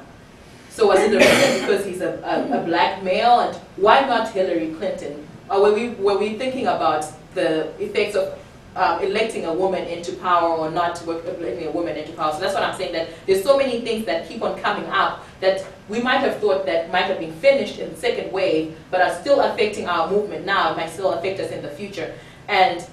[0.70, 3.40] So was it the reason because he's a, a, a black male?
[3.40, 5.28] And why not Hillary Clinton?
[5.50, 8.38] Or were we, were we thinking about the effects of
[8.76, 12.34] um, electing a woman into power or not electing a woman into power?
[12.34, 15.26] So that's what I'm saying, that there's so many things that keep on coming up
[15.40, 19.02] that we might have thought that might have been finished in the second wave, but
[19.02, 22.14] are still affecting our movement now, might still affect us in the future.
[22.48, 22.86] And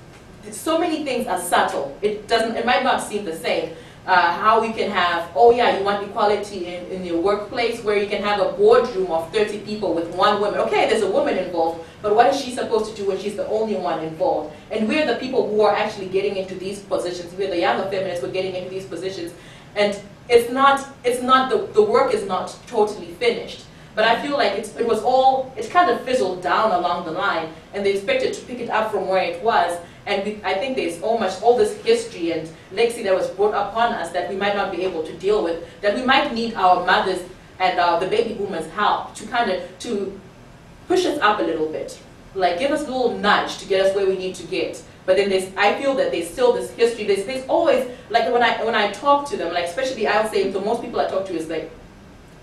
[0.51, 1.97] so many things are subtle.
[2.03, 3.75] It doesn't, it might not seem the same.
[4.07, 7.97] Uh, how we can have, oh yeah, you want equality in, in your workplace where
[7.97, 10.61] you can have a boardroom of 30 people with one woman.
[10.61, 13.49] Okay, there's a woman involved, but what is she supposed to do when she's the
[13.49, 14.55] only one involved?
[14.71, 17.35] And we're the people who are actually getting into these positions.
[17.35, 19.33] We're the younger feminists who are getting into these positions.
[19.77, 23.65] And it's not, it's not, the, the work is not totally finished.
[23.95, 27.53] But I feel like it was all, it kind of fizzled down along the line,
[27.73, 29.79] and they expected to pick it up from where it was.
[30.05, 33.93] And we, I think there's much, all this history and legacy that was brought upon
[33.95, 36.85] us that we might not be able to deal with, that we might need our
[36.85, 37.21] mothers
[37.59, 40.21] and uh, the baby boomers' help to kind of, to
[40.89, 41.99] push us up a little bit.
[42.35, 44.83] Like give us a little nudge to get us where we need to get.
[45.07, 47.07] But then there's, I feel that there's still this history.
[47.07, 50.31] There's, there's always, like when I, when I talk to them, like especially I would
[50.31, 51.71] say to most people I talk to is like,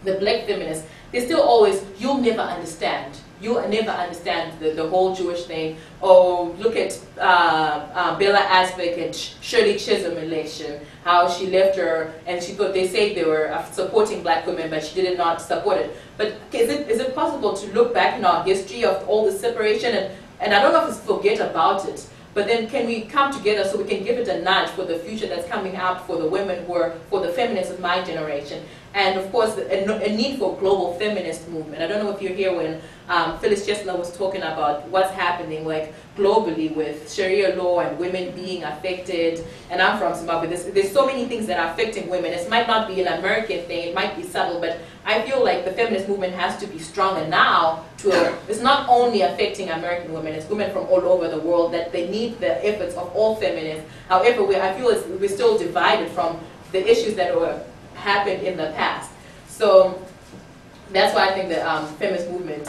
[0.04, 3.17] the black feminists, they still always, you'll never understand.
[3.39, 5.78] You'll never understand the, the whole Jewish thing.
[6.02, 12.13] Oh, look at uh, uh, Bella Abzug and Shirley Chisholm election, how she left her,
[12.26, 15.41] and she thought they say they were uh, supporting black women, but she did not
[15.41, 15.95] support it.
[16.17, 19.32] But is it, is it possible to look back in our history of all the
[19.32, 23.01] separation, and, and I don't know if it's forget about it, but then can we
[23.01, 26.07] come together so we can give it a nudge for the future that's coming out
[26.07, 28.63] for the women who are, for the feminists of my generation?
[28.95, 31.81] And of course, a, a need for global feminist movement.
[31.81, 35.65] I don't know if you're here when um, Phyllis Chesler was talking about what's happening
[35.65, 39.43] like globally with Sharia law and women being affected.
[39.71, 40.47] And I'm from Zimbabwe.
[40.47, 42.33] There's, there's so many things that are affecting women.
[42.33, 43.89] It might not be an American thing.
[43.89, 47.27] It might be subtle, but I feel like the feminist movement has to be stronger
[47.27, 47.85] now.
[48.03, 50.33] To it's not only affecting American women.
[50.33, 53.89] It's women from all over the world that they need the efforts of all feminists.
[54.09, 54.87] However, we, I feel
[55.17, 56.37] we're still divided from
[56.73, 57.63] the issues that were
[57.95, 59.09] happened in the past.
[59.47, 60.01] So
[60.91, 62.67] that's why I think the um, feminist movement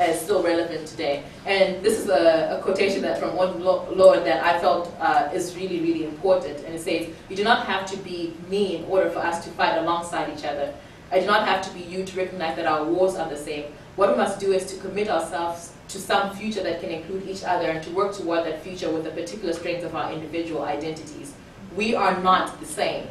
[0.00, 1.24] is still relevant today.
[1.46, 5.56] And this is a, a quotation that from one Lorde that I felt uh, is
[5.56, 6.64] really, really important.
[6.64, 9.50] And it says, "You do not have to be me in order for us to
[9.50, 10.72] fight alongside each other.
[11.10, 13.64] I do not have to be you to recognize that our wars are the same.
[13.96, 17.42] What we must do is to commit ourselves to some future that can include each
[17.42, 21.32] other and to work toward that future with the particular strengths of our individual identities.
[21.74, 23.06] We are not the same."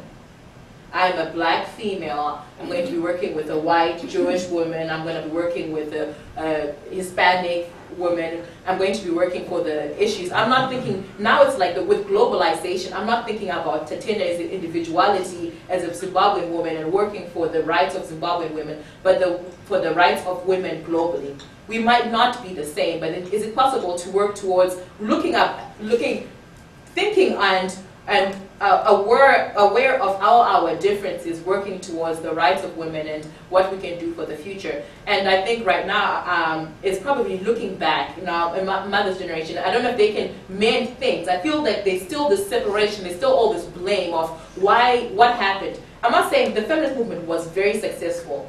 [0.92, 2.44] I'm a black female.
[2.60, 4.88] I'm going to be working with a white Jewish woman.
[4.88, 8.42] I'm going to be working with a, a Hispanic woman.
[8.66, 10.32] I'm going to be working for the issues.
[10.32, 15.54] I'm not thinking, now it's like the, with globalization, I'm not thinking about Tatenda's individuality
[15.68, 19.80] as a Zimbabwean woman and working for the rights of Zimbabwean women, but the, for
[19.80, 21.38] the rights of women globally.
[21.68, 25.60] We might not be the same, but is it possible to work towards looking up,
[25.80, 26.28] looking,
[26.94, 32.76] thinking and and uh, aware, aware of all our differences, working towards the rights of
[32.76, 34.82] women and what we can do for the future.
[35.06, 39.58] And I think right now um, it's probably looking back, you in my mother's generation.
[39.58, 41.28] I don't know if they can mend things.
[41.28, 45.36] I feel like there's still this separation, there's still all this blame of why, what
[45.36, 45.78] happened.
[46.02, 48.48] I'm not saying the feminist movement was very successful.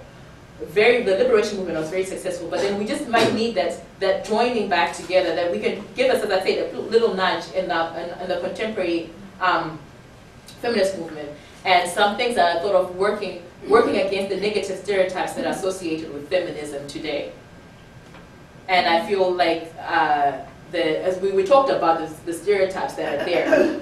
[0.62, 4.26] Very, the liberation movement was very successful, but then we just might need that that
[4.26, 7.68] joining back together that we can give us, as I said, a little nudge in
[7.68, 9.80] the in, in the contemporary um,
[10.62, 11.30] feminist movement,
[11.66, 15.52] and some things that I thought of working working against the negative stereotypes that are
[15.52, 17.32] associated with feminism today.
[18.68, 20.40] And I feel like uh,
[20.72, 23.80] the as we, we talked about the stereotypes that are there.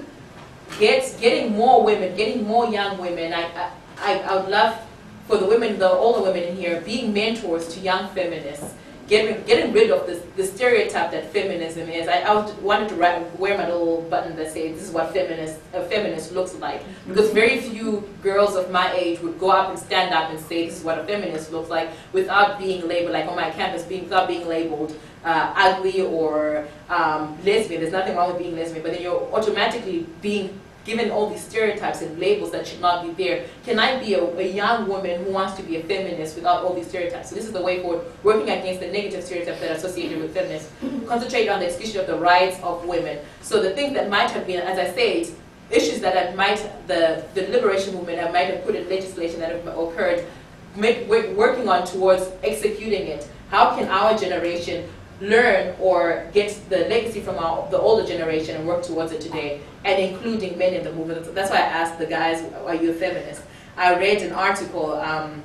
[0.80, 3.32] Get, getting more women, getting more young women.
[3.32, 4.76] I, I, I would love
[5.26, 8.74] for the women, the older women in here, being mentors to young feminists
[9.08, 12.08] getting getting rid of this the stereotype that feminism is.
[12.08, 15.60] I, I wanted to write, wear my little button that says this is what feminist
[15.72, 19.78] a feminist looks like because very few girls of my age would go up and
[19.78, 23.26] stand up and say this is what a feminist looks like without being labeled like
[23.26, 27.80] on my campus being without being labeled uh, ugly or um, lesbian.
[27.80, 32.00] There's nothing wrong with being lesbian, but then you're automatically being given all these stereotypes
[32.00, 33.44] and labels that should not be there.
[33.64, 36.74] Can I be a, a young woman who wants to be a feminist without all
[36.74, 37.30] these stereotypes?
[37.30, 40.32] So this is the way forward, working against the negative stereotypes that are associated with
[40.32, 40.70] feminists.
[41.08, 43.18] Concentrate on the exclusion of the rights of women.
[43.42, 45.34] So the things that might have been, as I said,
[45.70, 49.50] issues that have might the, the liberation movement that might have put in legislation that
[49.50, 50.24] have occurred,
[50.76, 53.28] make, working on towards executing it.
[53.50, 54.88] How can our generation
[55.20, 59.60] learn or get the legacy from our, the older generation and work towards it today,
[59.84, 61.34] and including men in the movement.
[61.34, 63.42] That's why I asked the guys, are you a feminist?
[63.76, 65.42] I read an article um,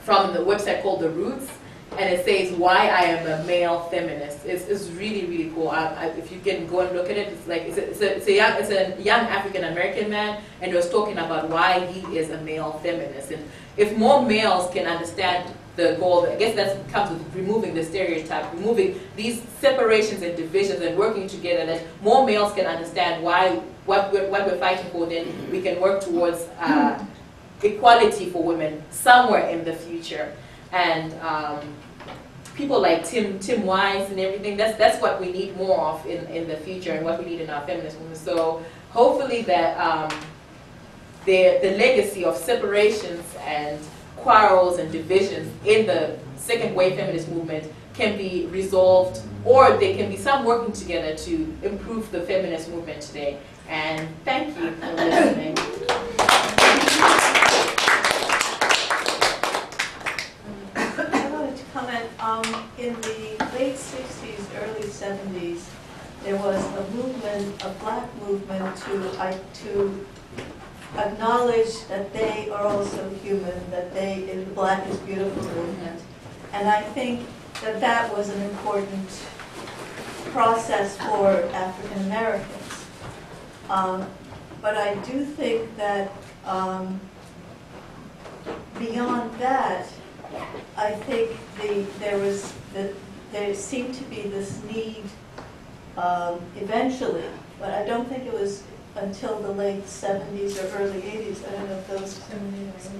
[0.00, 1.50] from the website called The Roots,
[1.98, 4.44] and it says why I am a male feminist.
[4.46, 5.68] It's, it's really, really cool.
[5.68, 8.00] I, I, if you can go and look at it, it's like, it's a, it's
[8.00, 11.86] a, it's a young, it's a young African-American man, and he was talking about why
[11.86, 13.30] he is a male feminist.
[13.30, 17.84] And if more males can understand the goal, I guess that comes with removing the
[17.84, 23.56] stereotype, removing these separations and divisions and working together, that more males can understand why,
[23.84, 27.04] what we're, what we're fighting for, then we can work towards uh,
[27.62, 30.32] equality for women somewhere in the future.
[30.70, 31.60] And um,
[32.54, 36.24] people like Tim Tim Wise and everything, that's that's what we need more of in,
[36.26, 38.18] in the future and what we need in our feminist movement.
[38.18, 40.10] So hopefully that um,
[41.24, 43.78] the the legacy of separations and
[44.24, 50.10] quarrels and divisions in the second wave feminist movement can be resolved or there can
[50.10, 53.38] be some working together to improve the feminist movement today.
[53.68, 55.54] And thank you for listening.
[60.76, 62.44] I wanted to comment, um,
[62.78, 65.68] in the late sixties, early seventies,
[66.22, 70.06] there was a movement, a black movement to, I, to
[70.96, 76.00] acknowledge that they are also human, that they, in Black is Beautiful movement.
[76.52, 77.26] And I think
[77.62, 79.08] that that was an important
[80.26, 82.86] process for African Americans.
[83.68, 84.06] Um,
[84.60, 86.12] but I do think that,
[86.46, 87.00] um,
[88.78, 89.86] beyond that,
[90.76, 91.30] I think
[91.60, 92.92] the, there was, the,
[93.32, 95.04] there seemed to be this need
[95.96, 97.24] um, eventually,
[97.58, 98.62] but I don't think it was
[98.96, 102.20] until the late seventies or early eighties, I don't know if those,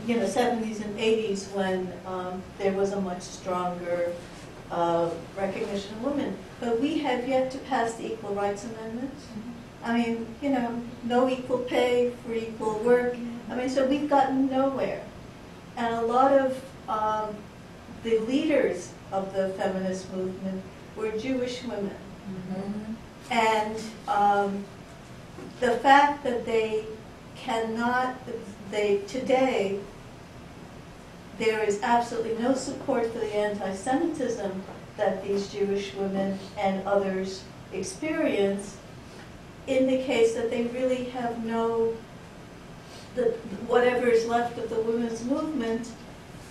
[0.07, 4.13] you know, seventies and eighties when um, there was a much stronger
[4.71, 6.37] uh, recognition of women.
[6.61, 9.15] But we have yet to pass the Equal Rights Amendment.
[9.85, 13.17] I mean, you know, no equal pay for equal work.
[13.51, 15.05] I mean, so we've gotten nowhere.
[15.77, 17.37] And a lot of um,
[18.03, 20.63] the leaders of the feminist movement
[20.97, 21.97] were Jewish women.
[23.31, 23.77] And
[24.09, 24.65] um,
[25.61, 26.85] the fact that they
[27.37, 28.17] cannot,
[28.71, 29.79] they, today,
[31.39, 34.63] there is absolutely no support for the anti-Semitism
[34.97, 38.77] that these Jewish women and others experience
[39.67, 41.95] indicates that they really have no,
[43.15, 43.25] the,
[43.67, 45.89] whatever is left of the women's movement,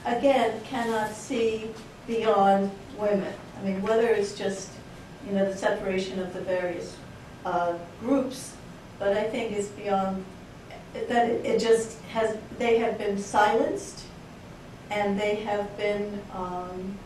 [0.06, 1.70] again, cannot see
[2.08, 3.34] beyond women.
[3.58, 4.72] I mean, whether it's just,
[5.26, 6.98] you know, the separation of the various
[7.46, 8.56] uh, groups,
[9.04, 10.24] but I think it's beyond,
[10.94, 14.06] that it it just has, they have been silenced,
[14.90, 16.98] and they have been, um,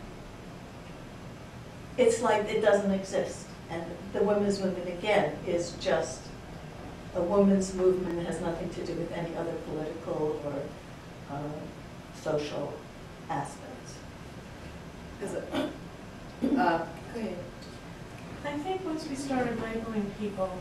[1.96, 3.46] it's like it doesn't exist.
[3.68, 3.82] And
[4.12, 6.20] the women's movement, again, is just
[7.16, 11.40] a women's movement that has nothing to do with any other political or uh,
[12.22, 12.74] social
[13.28, 13.94] aspects.
[15.20, 15.44] Is it?
[15.52, 16.78] Uh,
[17.12, 17.36] go ahead.
[18.44, 20.56] I think once we started labeling people,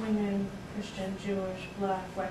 [0.00, 2.30] women, Christian, Jewish, black, white,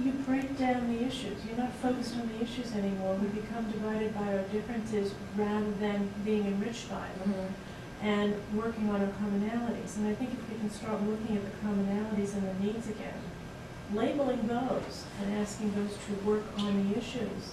[0.00, 1.36] you break down the issues.
[1.46, 3.14] You're not focused on the issues anymore.
[3.16, 8.06] We become divided by our differences rather than being enriched by them mm-hmm.
[8.06, 9.96] and working on our commonalities.
[9.98, 13.20] And I think if we can start looking at the commonalities and the needs again,
[13.92, 17.52] labeling those and asking those to work on the issues,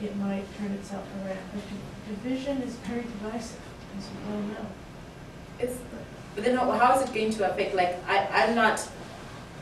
[0.00, 1.38] it might turn itself around.
[1.52, 1.62] But
[2.22, 3.60] division is very divisive,
[3.98, 4.66] as you well know.
[5.58, 5.78] It's,
[6.36, 8.86] but then how how is it going to affect, like, I, I'm not,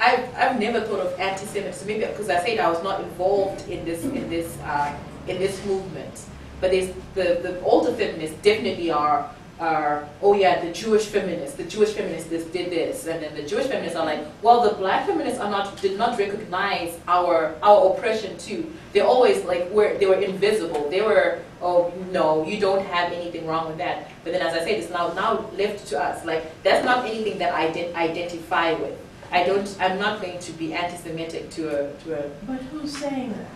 [0.03, 3.85] I've, I've never thought of anti-Semitism, maybe because I said I was not involved in
[3.85, 4.93] this, in this, uh,
[5.29, 6.15] in this movement.
[6.61, 9.31] But the, the older feminists definitely are
[9.63, 13.67] are, oh yeah, the Jewish feminists, the Jewish feminists did this, and then the Jewish
[13.67, 18.37] feminists are like, well, the black feminists are not, did not recognize our, our oppression
[18.39, 18.73] too.
[18.93, 20.91] They always like, were, they were invisible.
[20.91, 24.11] They were, oh, no, you don't have anything wrong with that.
[24.25, 26.25] But then as I said, it's now, now left to us.
[26.25, 28.99] Like, that's not anything that I did identify with.
[29.33, 33.33] I don't, I'm not going to be anti-Semitic to a, to a, But who's saying
[33.33, 33.51] that?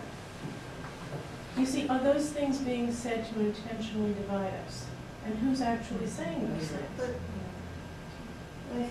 [1.59, 4.85] You see, are those things being said to intentionally divide us?
[5.25, 7.15] And who's actually saying those things?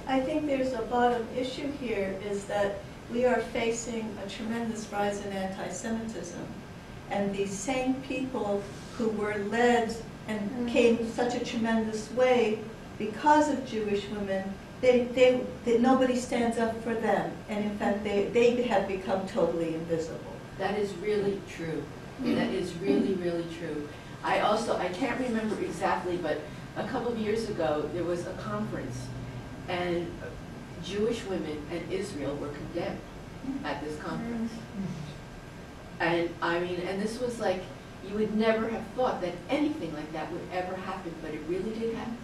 [0.06, 2.80] I I think there's a bottom issue here is that
[3.12, 6.46] we are facing a tremendous rise in anti-Semitism.
[7.10, 8.62] And these same people
[8.96, 9.94] who were led
[10.28, 10.68] and mm.
[10.68, 12.58] came such a tremendous way
[12.98, 17.32] because of Jewish women, they, they, they, nobody stands up for them.
[17.48, 20.20] And in fact, they, they have become totally invisible.
[20.58, 21.82] That is really true.
[22.20, 23.88] That is really, really true.
[24.24, 26.40] I also, I can't remember exactly, but
[26.76, 29.06] a couple of years ago, there was a conference,
[29.68, 30.10] and
[30.82, 32.98] Jewish women and Israel were condemned
[33.64, 34.52] at this conference.
[36.00, 37.62] And, I mean, and this was like,
[38.08, 41.70] you would never have thought that anything like that would ever happen, but it really
[41.78, 42.16] did happen.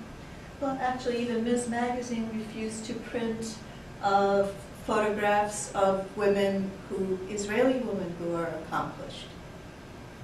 [0.62, 1.68] Well, actually, even Ms.
[1.68, 3.56] Magazine refused to print
[4.00, 4.44] uh,
[4.86, 9.26] photographs of women who, Israeli women who are accomplished.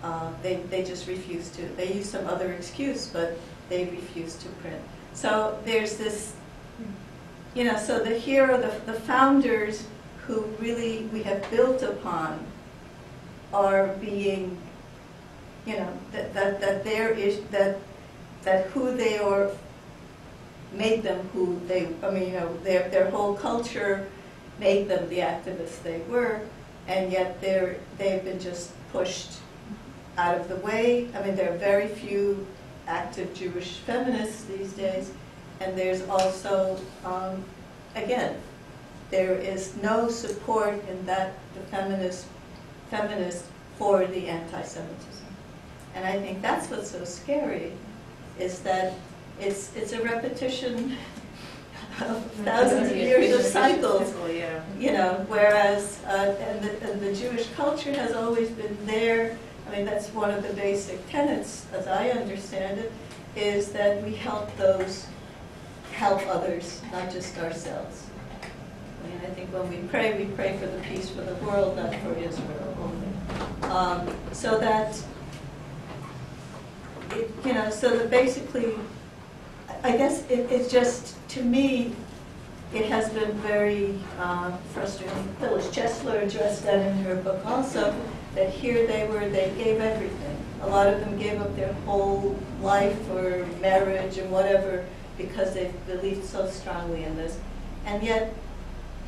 [0.01, 1.62] Uh, They, they just refused to.
[1.76, 3.36] They used some other excuse, but
[3.68, 4.80] they refused to print.
[5.12, 6.36] So there's this,
[7.57, 9.89] you know, so the hero, the, the founders
[10.24, 12.47] who really we have built upon
[13.53, 14.57] are being,
[15.66, 17.78] you know, that, that, that there is, that,
[18.45, 19.51] that who they are
[20.73, 24.09] made them who they, I mean, you know, their, their whole culture
[24.59, 26.41] made them the activists they were,
[26.87, 29.33] and yet they're, they've been just pushed
[30.16, 31.09] out of the way.
[31.14, 32.47] I mean, there are very few
[32.87, 35.12] active Jewish feminists these days,
[35.61, 37.45] and there's also, um,
[37.95, 38.37] again,
[39.11, 42.27] there is no support in that, the feminist,
[42.91, 43.45] feminist
[43.79, 45.27] for the anti-Semitism.
[45.95, 47.73] And I think that's what's so scary,
[48.39, 48.95] is that
[49.41, 50.97] it's, it's a repetition
[52.01, 54.14] of thousands of years of cycles
[54.78, 59.36] you know, whereas, uh, and, the, and the Jewish culture has always been there.
[59.68, 62.93] I mean, that's one of the basic tenets, as I understand it,
[63.36, 65.07] is that we help those
[65.93, 68.07] help others, not just ourselves.
[69.03, 71.76] I mean, I think when we pray, we pray for the peace for the world,
[71.76, 73.70] not for Israel only.
[73.70, 75.03] Um, so that,
[77.11, 78.74] it, you know, so that basically,
[79.83, 81.95] I guess it, it's just, to me,
[82.74, 85.29] it has been very uh, frustrating.
[85.41, 87.95] Phyllis Chesler addressed that in her book also,
[88.35, 90.37] that here they were, they gave everything.
[90.62, 94.85] A lot of them gave up their whole life or marriage and whatever
[95.16, 97.39] because they believed so strongly in this.
[97.87, 98.35] And yet,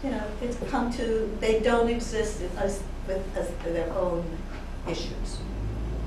[0.02, 4.24] you know, it's come to, they don't exist as, with as their own
[4.88, 5.38] issues.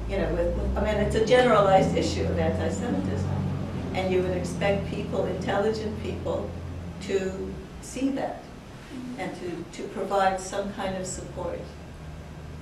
[0.09, 3.30] You know, with- I mean, it's a generalized issue of anti-Semitism.
[3.93, 6.49] And you would expect people, intelligent people,
[7.07, 8.43] to see that
[9.17, 11.59] and to, to provide some kind of support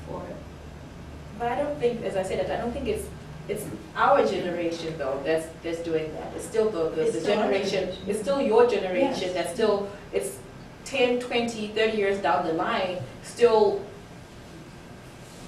[0.07, 0.35] for it.
[1.39, 3.05] But I don't think, as I said, I don't think it's,
[3.47, 3.65] it's
[3.95, 6.31] our generation though that's, that's doing that.
[6.35, 8.03] It's still the, the, It's the generation, generation.
[8.09, 9.33] it's still your generation Yes.
[9.33, 10.37] that's still, it's
[10.85, 13.81] 10, 20, 30 years down the line, still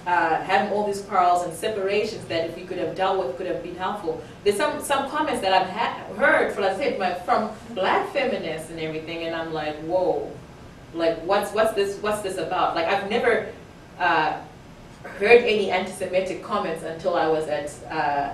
[0.06, 3.48] uh, having all these quarrels and separations that if we could have dealt with could
[3.48, 4.22] have been helpful.
[4.44, 8.80] There's some, some comments that I've ha- heard, for let's say, from black feminists and
[8.80, 10.30] everything, and I'm like, whoa,
[10.94, 12.76] like what's what's this what's this about?
[12.76, 13.48] Like I've never
[14.00, 14.40] uh,
[15.04, 18.34] heard any anti-Semitic comments until I was at uh,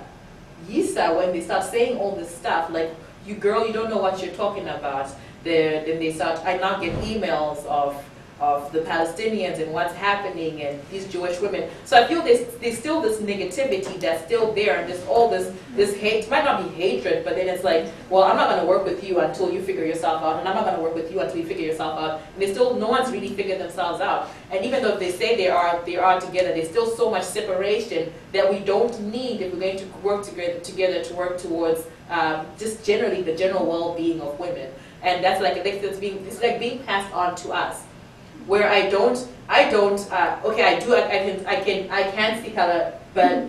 [0.67, 2.93] YISA when they start saying all this stuff like
[3.25, 5.09] you girl you don't know what you're talking about.
[5.43, 8.03] Then they start I now get emails of
[8.39, 11.69] of the Palestinians and what's happening and these Jewish women.
[11.85, 15.53] So I feel there's, there's still this negativity that's still there and there's all this,
[15.75, 18.65] this hate, might not be hatred, but then it's like, well, I'm not going to
[18.65, 21.11] work with you until you figure yourself out and I'm not going to work with
[21.11, 22.21] you until you figure yourself out.
[22.33, 24.29] And there's still, no one's really figured themselves out.
[24.51, 28.13] And even though they say they are, they are together, there's still so much separation
[28.31, 32.45] that we don't need if we're going to work together, together to work towards um,
[32.57, 34.71] just generally the general well-being of women.
[35.01, 37.83] And that's like, it's being, it's like being passed on to us
[38.49, 42.03] where I don't, I don't, uh, okay, I do, I, I can, I can, I
[42.11, 43.45] can see color, but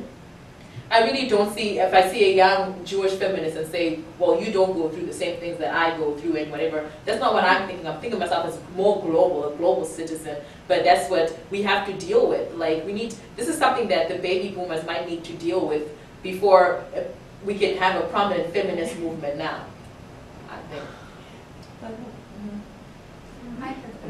[0.90, 4.52] I really don't see, if I see a young Jewish feminist and say, well, you
[4.52, 7.44] don't go through the same things that I go through and whatever, that's not what
[7.44, 7.86] I'm thinking.
[7.86, 10.36] I'm thinking of myself as more global, a global citizen,
[10.68, 12.52] but that's what we have to deal with.
[12.54, 15.88] Like, we need, this is something that the baby boomers might need to deal with
[16.22, 16.84] before,
[17.46, 19.64] we can have a prominent feminist movement now,
[20.50, 20.84] I think.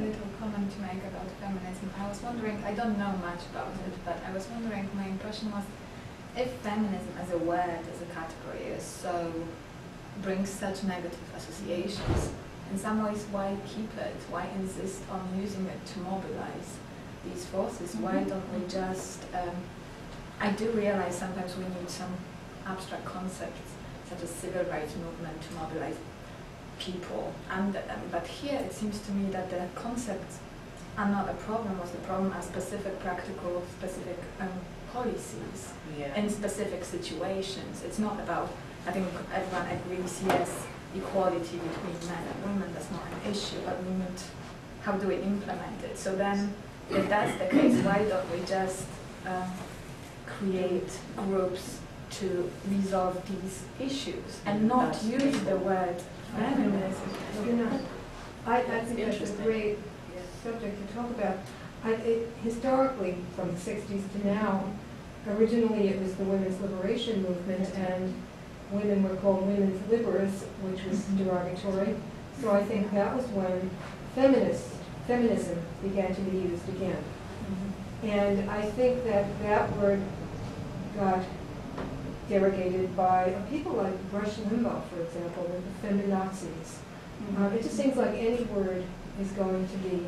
[0.01, 1.91] I have a little comment to make about feminism.
[2.01, 5.53] I was wondering, I don't know much about it, but I was wondering, my impression
[5.53, 5.65] was,
[6.35, 9.31] if feminism as a word, as a category, is so,
[10.23, 12.31] brings such negative associations,
[12.73, 14.17] in some ways, why keep it?
[14.31, 16.79] Why insist on using it to mobilize
[17.27, 17.95] these forces?
[17.97, 19.57] Why don't we just, um,
[20.41, 22.15] I do realize sometimes we need some
[22.65, 23.73] abstract concepts,
[24.09, 25.97] such as civil rights movement to mobilize
[26.91, 27.33] people.
[27.51, 30.39] And, um, but here it seems to me that the concepts
[30.99, 34.49] are not a problem, was the problem are specific practical, specific um,
[34.93, 36.15] policies Yeah.
[36.17, 37.83] in specific situations.
[37.85, 38.49] It's not about,
[38.87, 40.67] I think everyone agrees, yes,
[40.97, 44.19] equality between men and women, that's not an issue, but we need,
[44.83, 45.97] how do we implement it?
[45.97, 46.53] So then,
[46.91, 48.87] if that's the case, why don't we just
[49.27, 49.49] um,
[50.27, 51.79] create groups
[52.11, 56.03] to resolve these issues and not use the word
[56.37, 57.11] feminism?
[57.47, 57.81] You know,
[58.47, 59.79] I, think that's a great
[60.43, 61.39] subject to talk about.
[61.85, 64.65] I, it, historically, from the sixties to now,
[65.29, 68.15] originally it was the women's liberation movement, and
[68.71, 71.95] women were called women's liberals, which was derogatory.
[72.41, 73.71] So I think that was when
[74.15, 74.69] feminist,
[75.07, 77.03] feminism began to be used again.
[78.03, 80.01] And I think that that word
[80.97, 81.23] got
[82.31, 85.51] derogated by uh, people like Rush Limbaugh, for example,
[85.83, 86.79] the feminazis.
[87.27, 87.43] Mm-hmm.
[87.43, 88.85] Uh, um, it just seems like any word
[89.21, 90.07] is going to be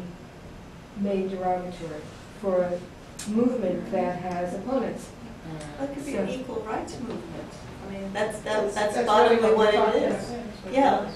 [0.98, 2.00] made derogatory
[2.40, 5.10] for a movement that has opponents.
[5.78, 7.50] Well, It could be So- an equal rights movement.
[7.88, 10.28] I mean, that's, that's, that's That's bottomly really what what it we're is.
[10.28, 11.10] talking Yeah,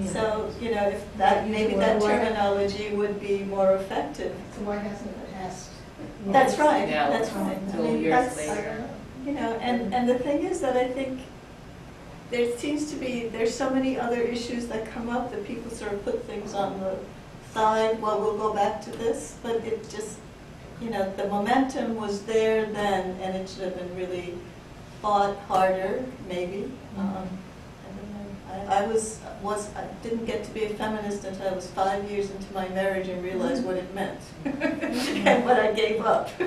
[0.00, 0.06] Yeah.
[0.12, 4.34] so, you know, if that, Use maybe that word like- terminology would be more effective.
[4.56, 5.70] So why hasn't it passed?
[6.26, 7.58] That's right, Yeah, that's right.
[7.72, 8.84] I mean, years that's, later.
[8.90, 11.20] Uh, you know, and, and the thing is that I think
[12.30, 15.92] there seems to be, there's so many other issues that come up that people sort
[15.92, 16.96] of put things on the
[17.52, 20.18] side, well, we'll go back to this, but it just,
[20.80, 24.34] you know, the momentum was there then, and it should have been really
[25.02, 26.70] fought harder, maybe.
[26.96, 27.28] Um,
[28.68, 28.74] I don't know.
[28.74, 32.10] I, I was, was, I didn't get to be a feminist until I was five
[32.10, 36.30] years into my marriage and realized what it meant, and what I gave up.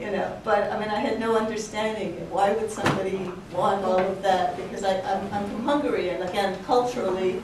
[0.00, 4.00] You know, but, I mean, I had no understanding, of why would somebody want all
[4.00, 4.56] of that?
[4.56, 7.40] Because I, I'm, I'm from Hungary, and again, culturally,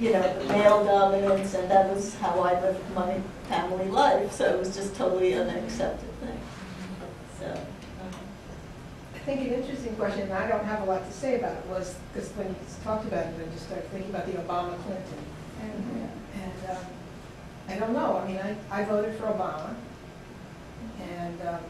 [0.00, 4.46] you know, the male dominance, and that was how I lived my family life, so
[4.46, 6.40] it was just totally an accepted thing.
[7.38, 7.66] So,
[9.20, 11.66] I think an interesting question, and I don't have a lot to say about it,
[11.66, 15.18] was, because when you talked about it, I just started thinking about the Obama Clinton.
[15.60, 16.10] And,
[16.42, 16.84] and um,
[17.68, 19.74] I don't know, I mean, I, I voted for Obama.
[21.02, 21.60] And um,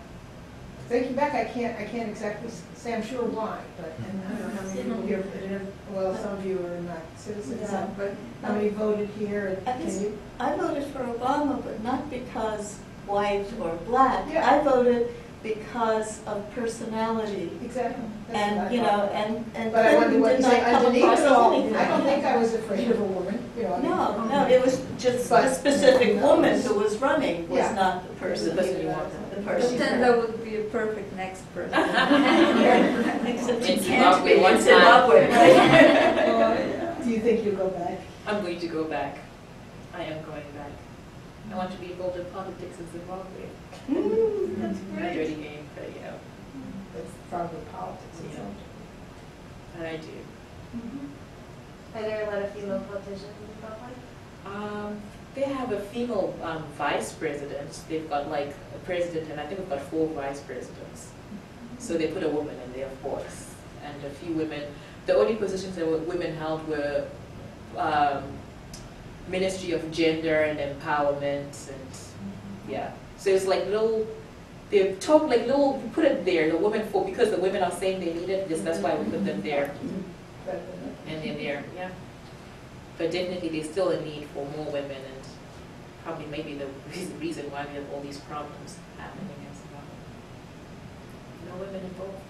[0.89, 4.55] thinking back, I can't, I can't exactly say I'm sure why, but, and I don't
[4.55, 5.03] know how many people
[5.49, 7.89] here, well, some of you are not citizens, Yeah.
[7.99, 10.19] but how many voted here, I and guess- can you?
[10.39, 14.33] I voted for Obama, but not because white or black.
[14.33, 14.49] Yeah.
[14.49, 15.13] I voted
[15.43, 17.51] because of personality.
[17.65, 18.05] Exactly.
[18.29, 20.61] that's And, you know, and, and But I wonder Clinton what did you not say
[20.61, 21.53] come underneath across it all.
[21.55, 21.77] anything.
[21.77, 23.75] I don't think I was afraid of a woman, you know.
[23.75, 26.23] I mean- No, no, it was just But- a specific Yeah.
[26.27, 27.73] woman who was running, was Yeah.
[27.73, 28.55] not the person.
[28.55, 29.13] The person you wanted.
[29.35, 29.79] The But person.
[29.79, 31.73] then that would be a perfect next person.
[33.27, 36.97] Except In you can't be Zimbabwe one in Zimbabwe, right?
[37.05, 37.99] Do you think you'll go back?
[38.27, 39.17] I'm going to go back.
[39.95, 40.71] I am going back.
[41.51, 43.43] I want to be involved in politics in Zimbabwe.
[43.91, 45.15] Mm, That's A great.
[45.15, 46.15] dirty game, but you know,
[46.95, 48.41] That's probably politics, Yeah.
[48.41, 48.55] all.
[49.79, 50.09] and I do.
[51.95, 53.91] Are there a lot of female politicians in Zimbabwe?
[54.47, 55.01] Um,
[55.35, 57.81] they have a female um, vice president.
[57.89, 61.11] They've got like a president, and I think we've got four vice presidents.
[61.79, 64.63] So they put a woman in there, of course, and a few women.
[65.07, 67.07] The only positions that women held were
[67.77, 68.23] um,
[69.31, 72.71] Ministry of Gender and Empowerment, and mm-hmm.
[72.71, 72.93] yeah.
[73.17, 74.07] So it's like little.
[74.71, 75.79] They talk like little.
[75.79, 78.49] We put it there, the women for because the women are saying they need it.
[78.49, 81.09] This, that's why we put them there, mm-hmm.
[81.09, 81.65] and they're there.
[81.77, 81.91] Yeah.
[82.99, 85.25] But definitely, there's still a need for more women, and
[86.05, 89.97] probably maybe the reason- reason why we have all these problems happening in Zimbabwe.
[91.49, 92.21] No women involved.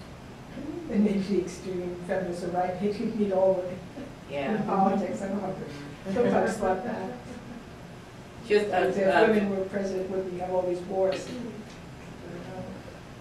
[0.91, 3.79] And maybe the extreme feminists are right, maybe we need all women
[4.29, 4.61] in Yeah.
[4.63, 5.55] politics, and don't
[6.05, 6.13] know.
[6.13, 7.11] Sometimes thought that.
[8.47, 11.27] Just uh, If uh, women were president, would we have all these wars?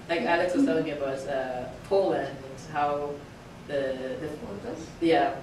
[0.09, 3.11] like Alex was telling me about uh, Poland and how
[3.69, 4.87] the the Quotas.
[5.01, 5.35] yeah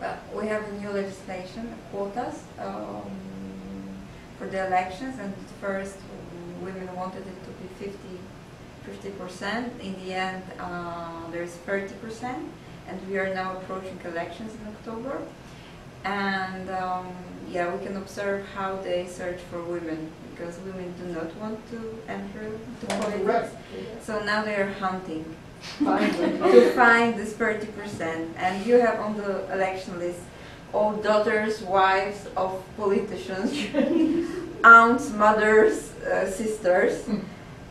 [0.00, 3.04] Well, we have a new legislation, quotas, um,
[4.38, 5.96] for the elections, and at first
[6.62, 8.18] women wanted it to be 50
[8.86, 9.68] fifty percent.
[9.80, 12.42] In the end, uh, there's thirty percent,
[12.88, 15.20] and we are now approaching elections in October.
[16.04, 17.14] And um,
[17.48, 21.98] yeah, we can observe how they search for women because women do not want to
[22.08, 22.50] enter
[22.80, 23.54] the politics.
[24.02, 25.36] So now they are hunting
[25.78, 28.34] to find this 30%.
[28.36, 30.20] And you have on the election list
[30.72, 33.52] all daughters, wives of politicians,
[34.64, 37.08] aunts, mothers, uh, sisters.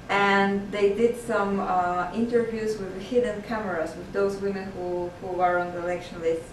[0.10, 5.58] And they did some uh, interviews with hidden cameras with those women who, who are
[5.58, 6.44] on the election list.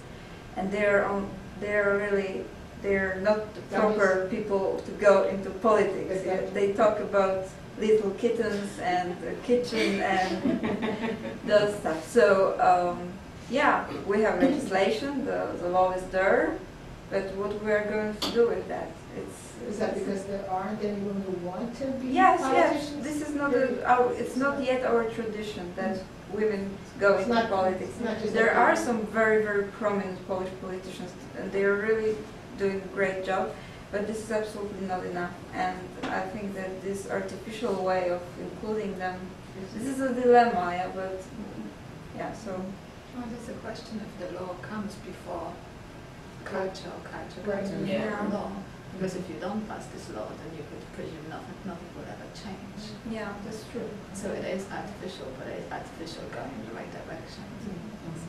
[0.57, 1.29] And they're on,
[1.61, 2.45] they're really,
[2.83, 6.11] they're not the proper people to go into politics.
[6.21, 6.51] Exactly.
[6.67, 7.47] They talk about
[7.79, 12.07] little kittens and the kitchen and those stuff.
[12.09, 13.09] So um,
[13.51, 16.59] yeah, we have legislation, the, the law is there,
[17.11, 18.91] but what we are going to do with that?
[19.17, 22.51] It's, Is that because there aren't any women who want to be Yes, yes.
[22.51, 23.05] politicians?
[23.05, 26.03] This is not a, our, it's not yet our tradition that
[26.33, 27.91] women go It's into not- politics.
[27.91, 32.17] it's not just There are some very, very prominent Polish politicians, and they are really
[32.59, 33.55] doing a great job.
[33.91, 38.99] But this is absolutely not enough, and I think that this artificial way of including
[38.99, 39.19] them,
[39.75, 40.73] this is a dilemma.
[40.77, 41.23] Yeah, but
[42.15, 42.53] yeah, so.
[43.17, 45.53] Well, there's a question if the law comes before
[46.45, 47.65] culture or culture Right.
[47.65, 48.29] comes before Yeah.
[48.31, 48.53] law.
[48.93, 52.29] Because if you don't pass this law, then you could presume nothing, nothing will ever
[52.35, 52.93] change.
[53.09, 53.89] Yeah, that's true.
[54.13, 57.45] So it is artificial, but it is artificial going in the right direction.
[57.63, 58.28] Mm-hmm.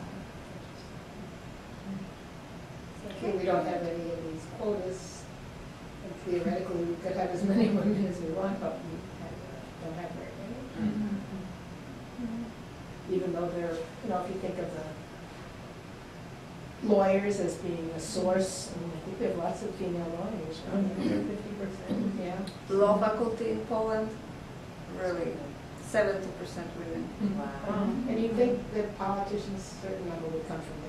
[3.22, 5.24] Here we don't have any of these quotas,
[6.03, 8.91] and theoretically, we could have as many women as we want, but we
[9.22, 10.89] have- uh, don't have very many.
[10.89, 11.15] Mm-hmm.
[13.13, 14.84] Even though they're, you know, if you think of the
[16.93, 20.57] lawyers as being a source, I mean, I think we have lots of female lawyers,
[20.59, 21.28] mm-hmm.
[21.28, 22.39] fifty percent, yeah.
[22.70, 24.09] Law faculty in Poland,
[24.97, 25.34] really,
[25.86, 27.09] seventy percent women.
[27.67, 30.88] Um, And you think that politicians, certain number would come from there?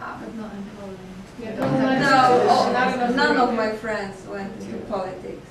[0.00, 0.98] Ah, But not in Poland.
[1.40, 5.46] Yeah, no, don't have not- No, oh, none of my friends went into politics.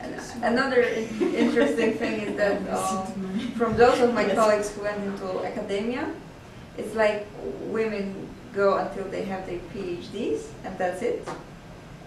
[0.00, 0.14] And
[0.44, 3.06] another interesting thing is that um,
[3.56, 6.08] from those of my colleagues who went into academia,
[6.76, 7.26] it's like
[7.66, 11.26] women go until they have their PhDs and that's it.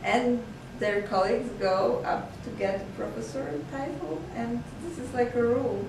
[0.04, 0.42] And
[0.80, 5.86] their colleagues go up to get a professor title and this is like a rule.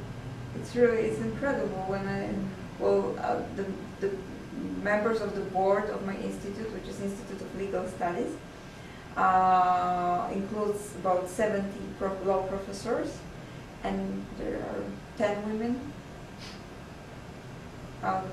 [0.57, 2.29] It's really, it's incredible when I,
[2.83, 3.65] well, uh, the,
[4.01, 4.11] the
[4.83, 8.33] members of the board of my institute, which is Institute of Legal Studies,
[9.17, 13.19] uh, includes about 70 pro- law professors,
[13.85, 14.83] and there are
[15.19, 15.81] 10 women
[18.03, 18.31] out of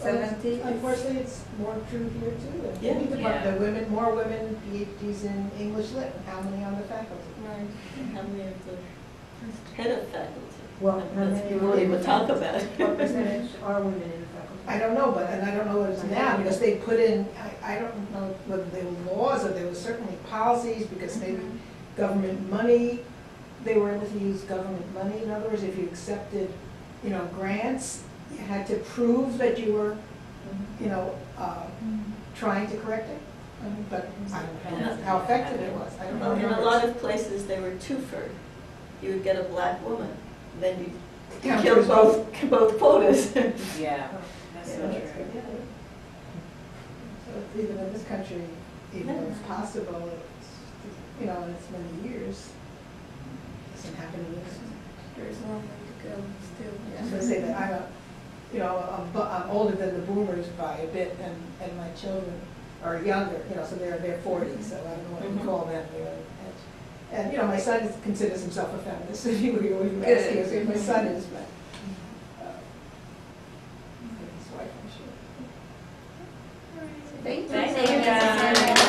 [0.00, 0.48] 70.
[0.48, 2.68] It's- Unfortunately, it's more true here too.
[2.68, 2.90] In Yeah.
[2.92, 3.50] any department, Yeah.
[3.52, 7.30] the women, more women PhDs in English lit, and how many on the faculty?
[7.46, 7.68] Right,
[8.14, 8.76] how many of the
[9.82, 10.40] head of faculty?
[10.80, 12.60] Well, That's what people even talk about.
[12.62, 14.45] What percentage are women in the faculty?
[14.66, 17.28] I don't know, but, and I don't know what it's now, because they put in,
[17.62, 21.32] I, I don't know whether they were laws, or there were certainly policies, because they,
[21.32, 21.56] mm-hmm.
[21.96, 23.00] government money,
[23.64, 26.52] they were able to use government money, in other words, if you accepted,
[27.04, 28.02] you know, grants,
[28.32, 30.84] you had to prove that you were, mm-hmm.
[30.84, 32.00] you know, uh, mm-hmm.
[32.34, 33.20] trying to correct it,
[33.88, 36.30] but I don't know how effective it was, I don't know.
[36.30, 38.28] Well, in a lot of places, they were two-fer.
[39.00, 40.10] You would get a black woman,
[40.60, 40.92] then you
[41.42, 41.86] Count kill both.
[41.86, 43.32] both, both quotas.
[43.78, 44.08] Yeah,
[44.76, 45.42] so Yeah.
[47.24, 48.42] So it's even in this country,
[48.94, 50.48] even though it's possible, it's,
[51.20, 52.48] you know, in its many years,
[53.74, 54.58] it doesn't happen in this.
[55.16, 56.22] There's a long way to go
[56.54, 57.10] still.
[57.10, 57.88] So I say that I'm a,
[58.52, 61.90] you know, I'm, bu- I'm older than the boomers by a bit, and, and my
[62.00, 62.32] children
[62.84, 65.38] are younger, you know, so they're, they're forty, so I don't know what Mhm.
[65.40, 66.16] to call them, on the edge.
[67.12, 70.38] And, you know, my son is- considers himself a feminist, if you were even asking
[70.38, 71.42] us if my son is, but,
[77.26, 77.42] 谢
[77.84, 78.16] 谢大
[78.54, 78.85] 家。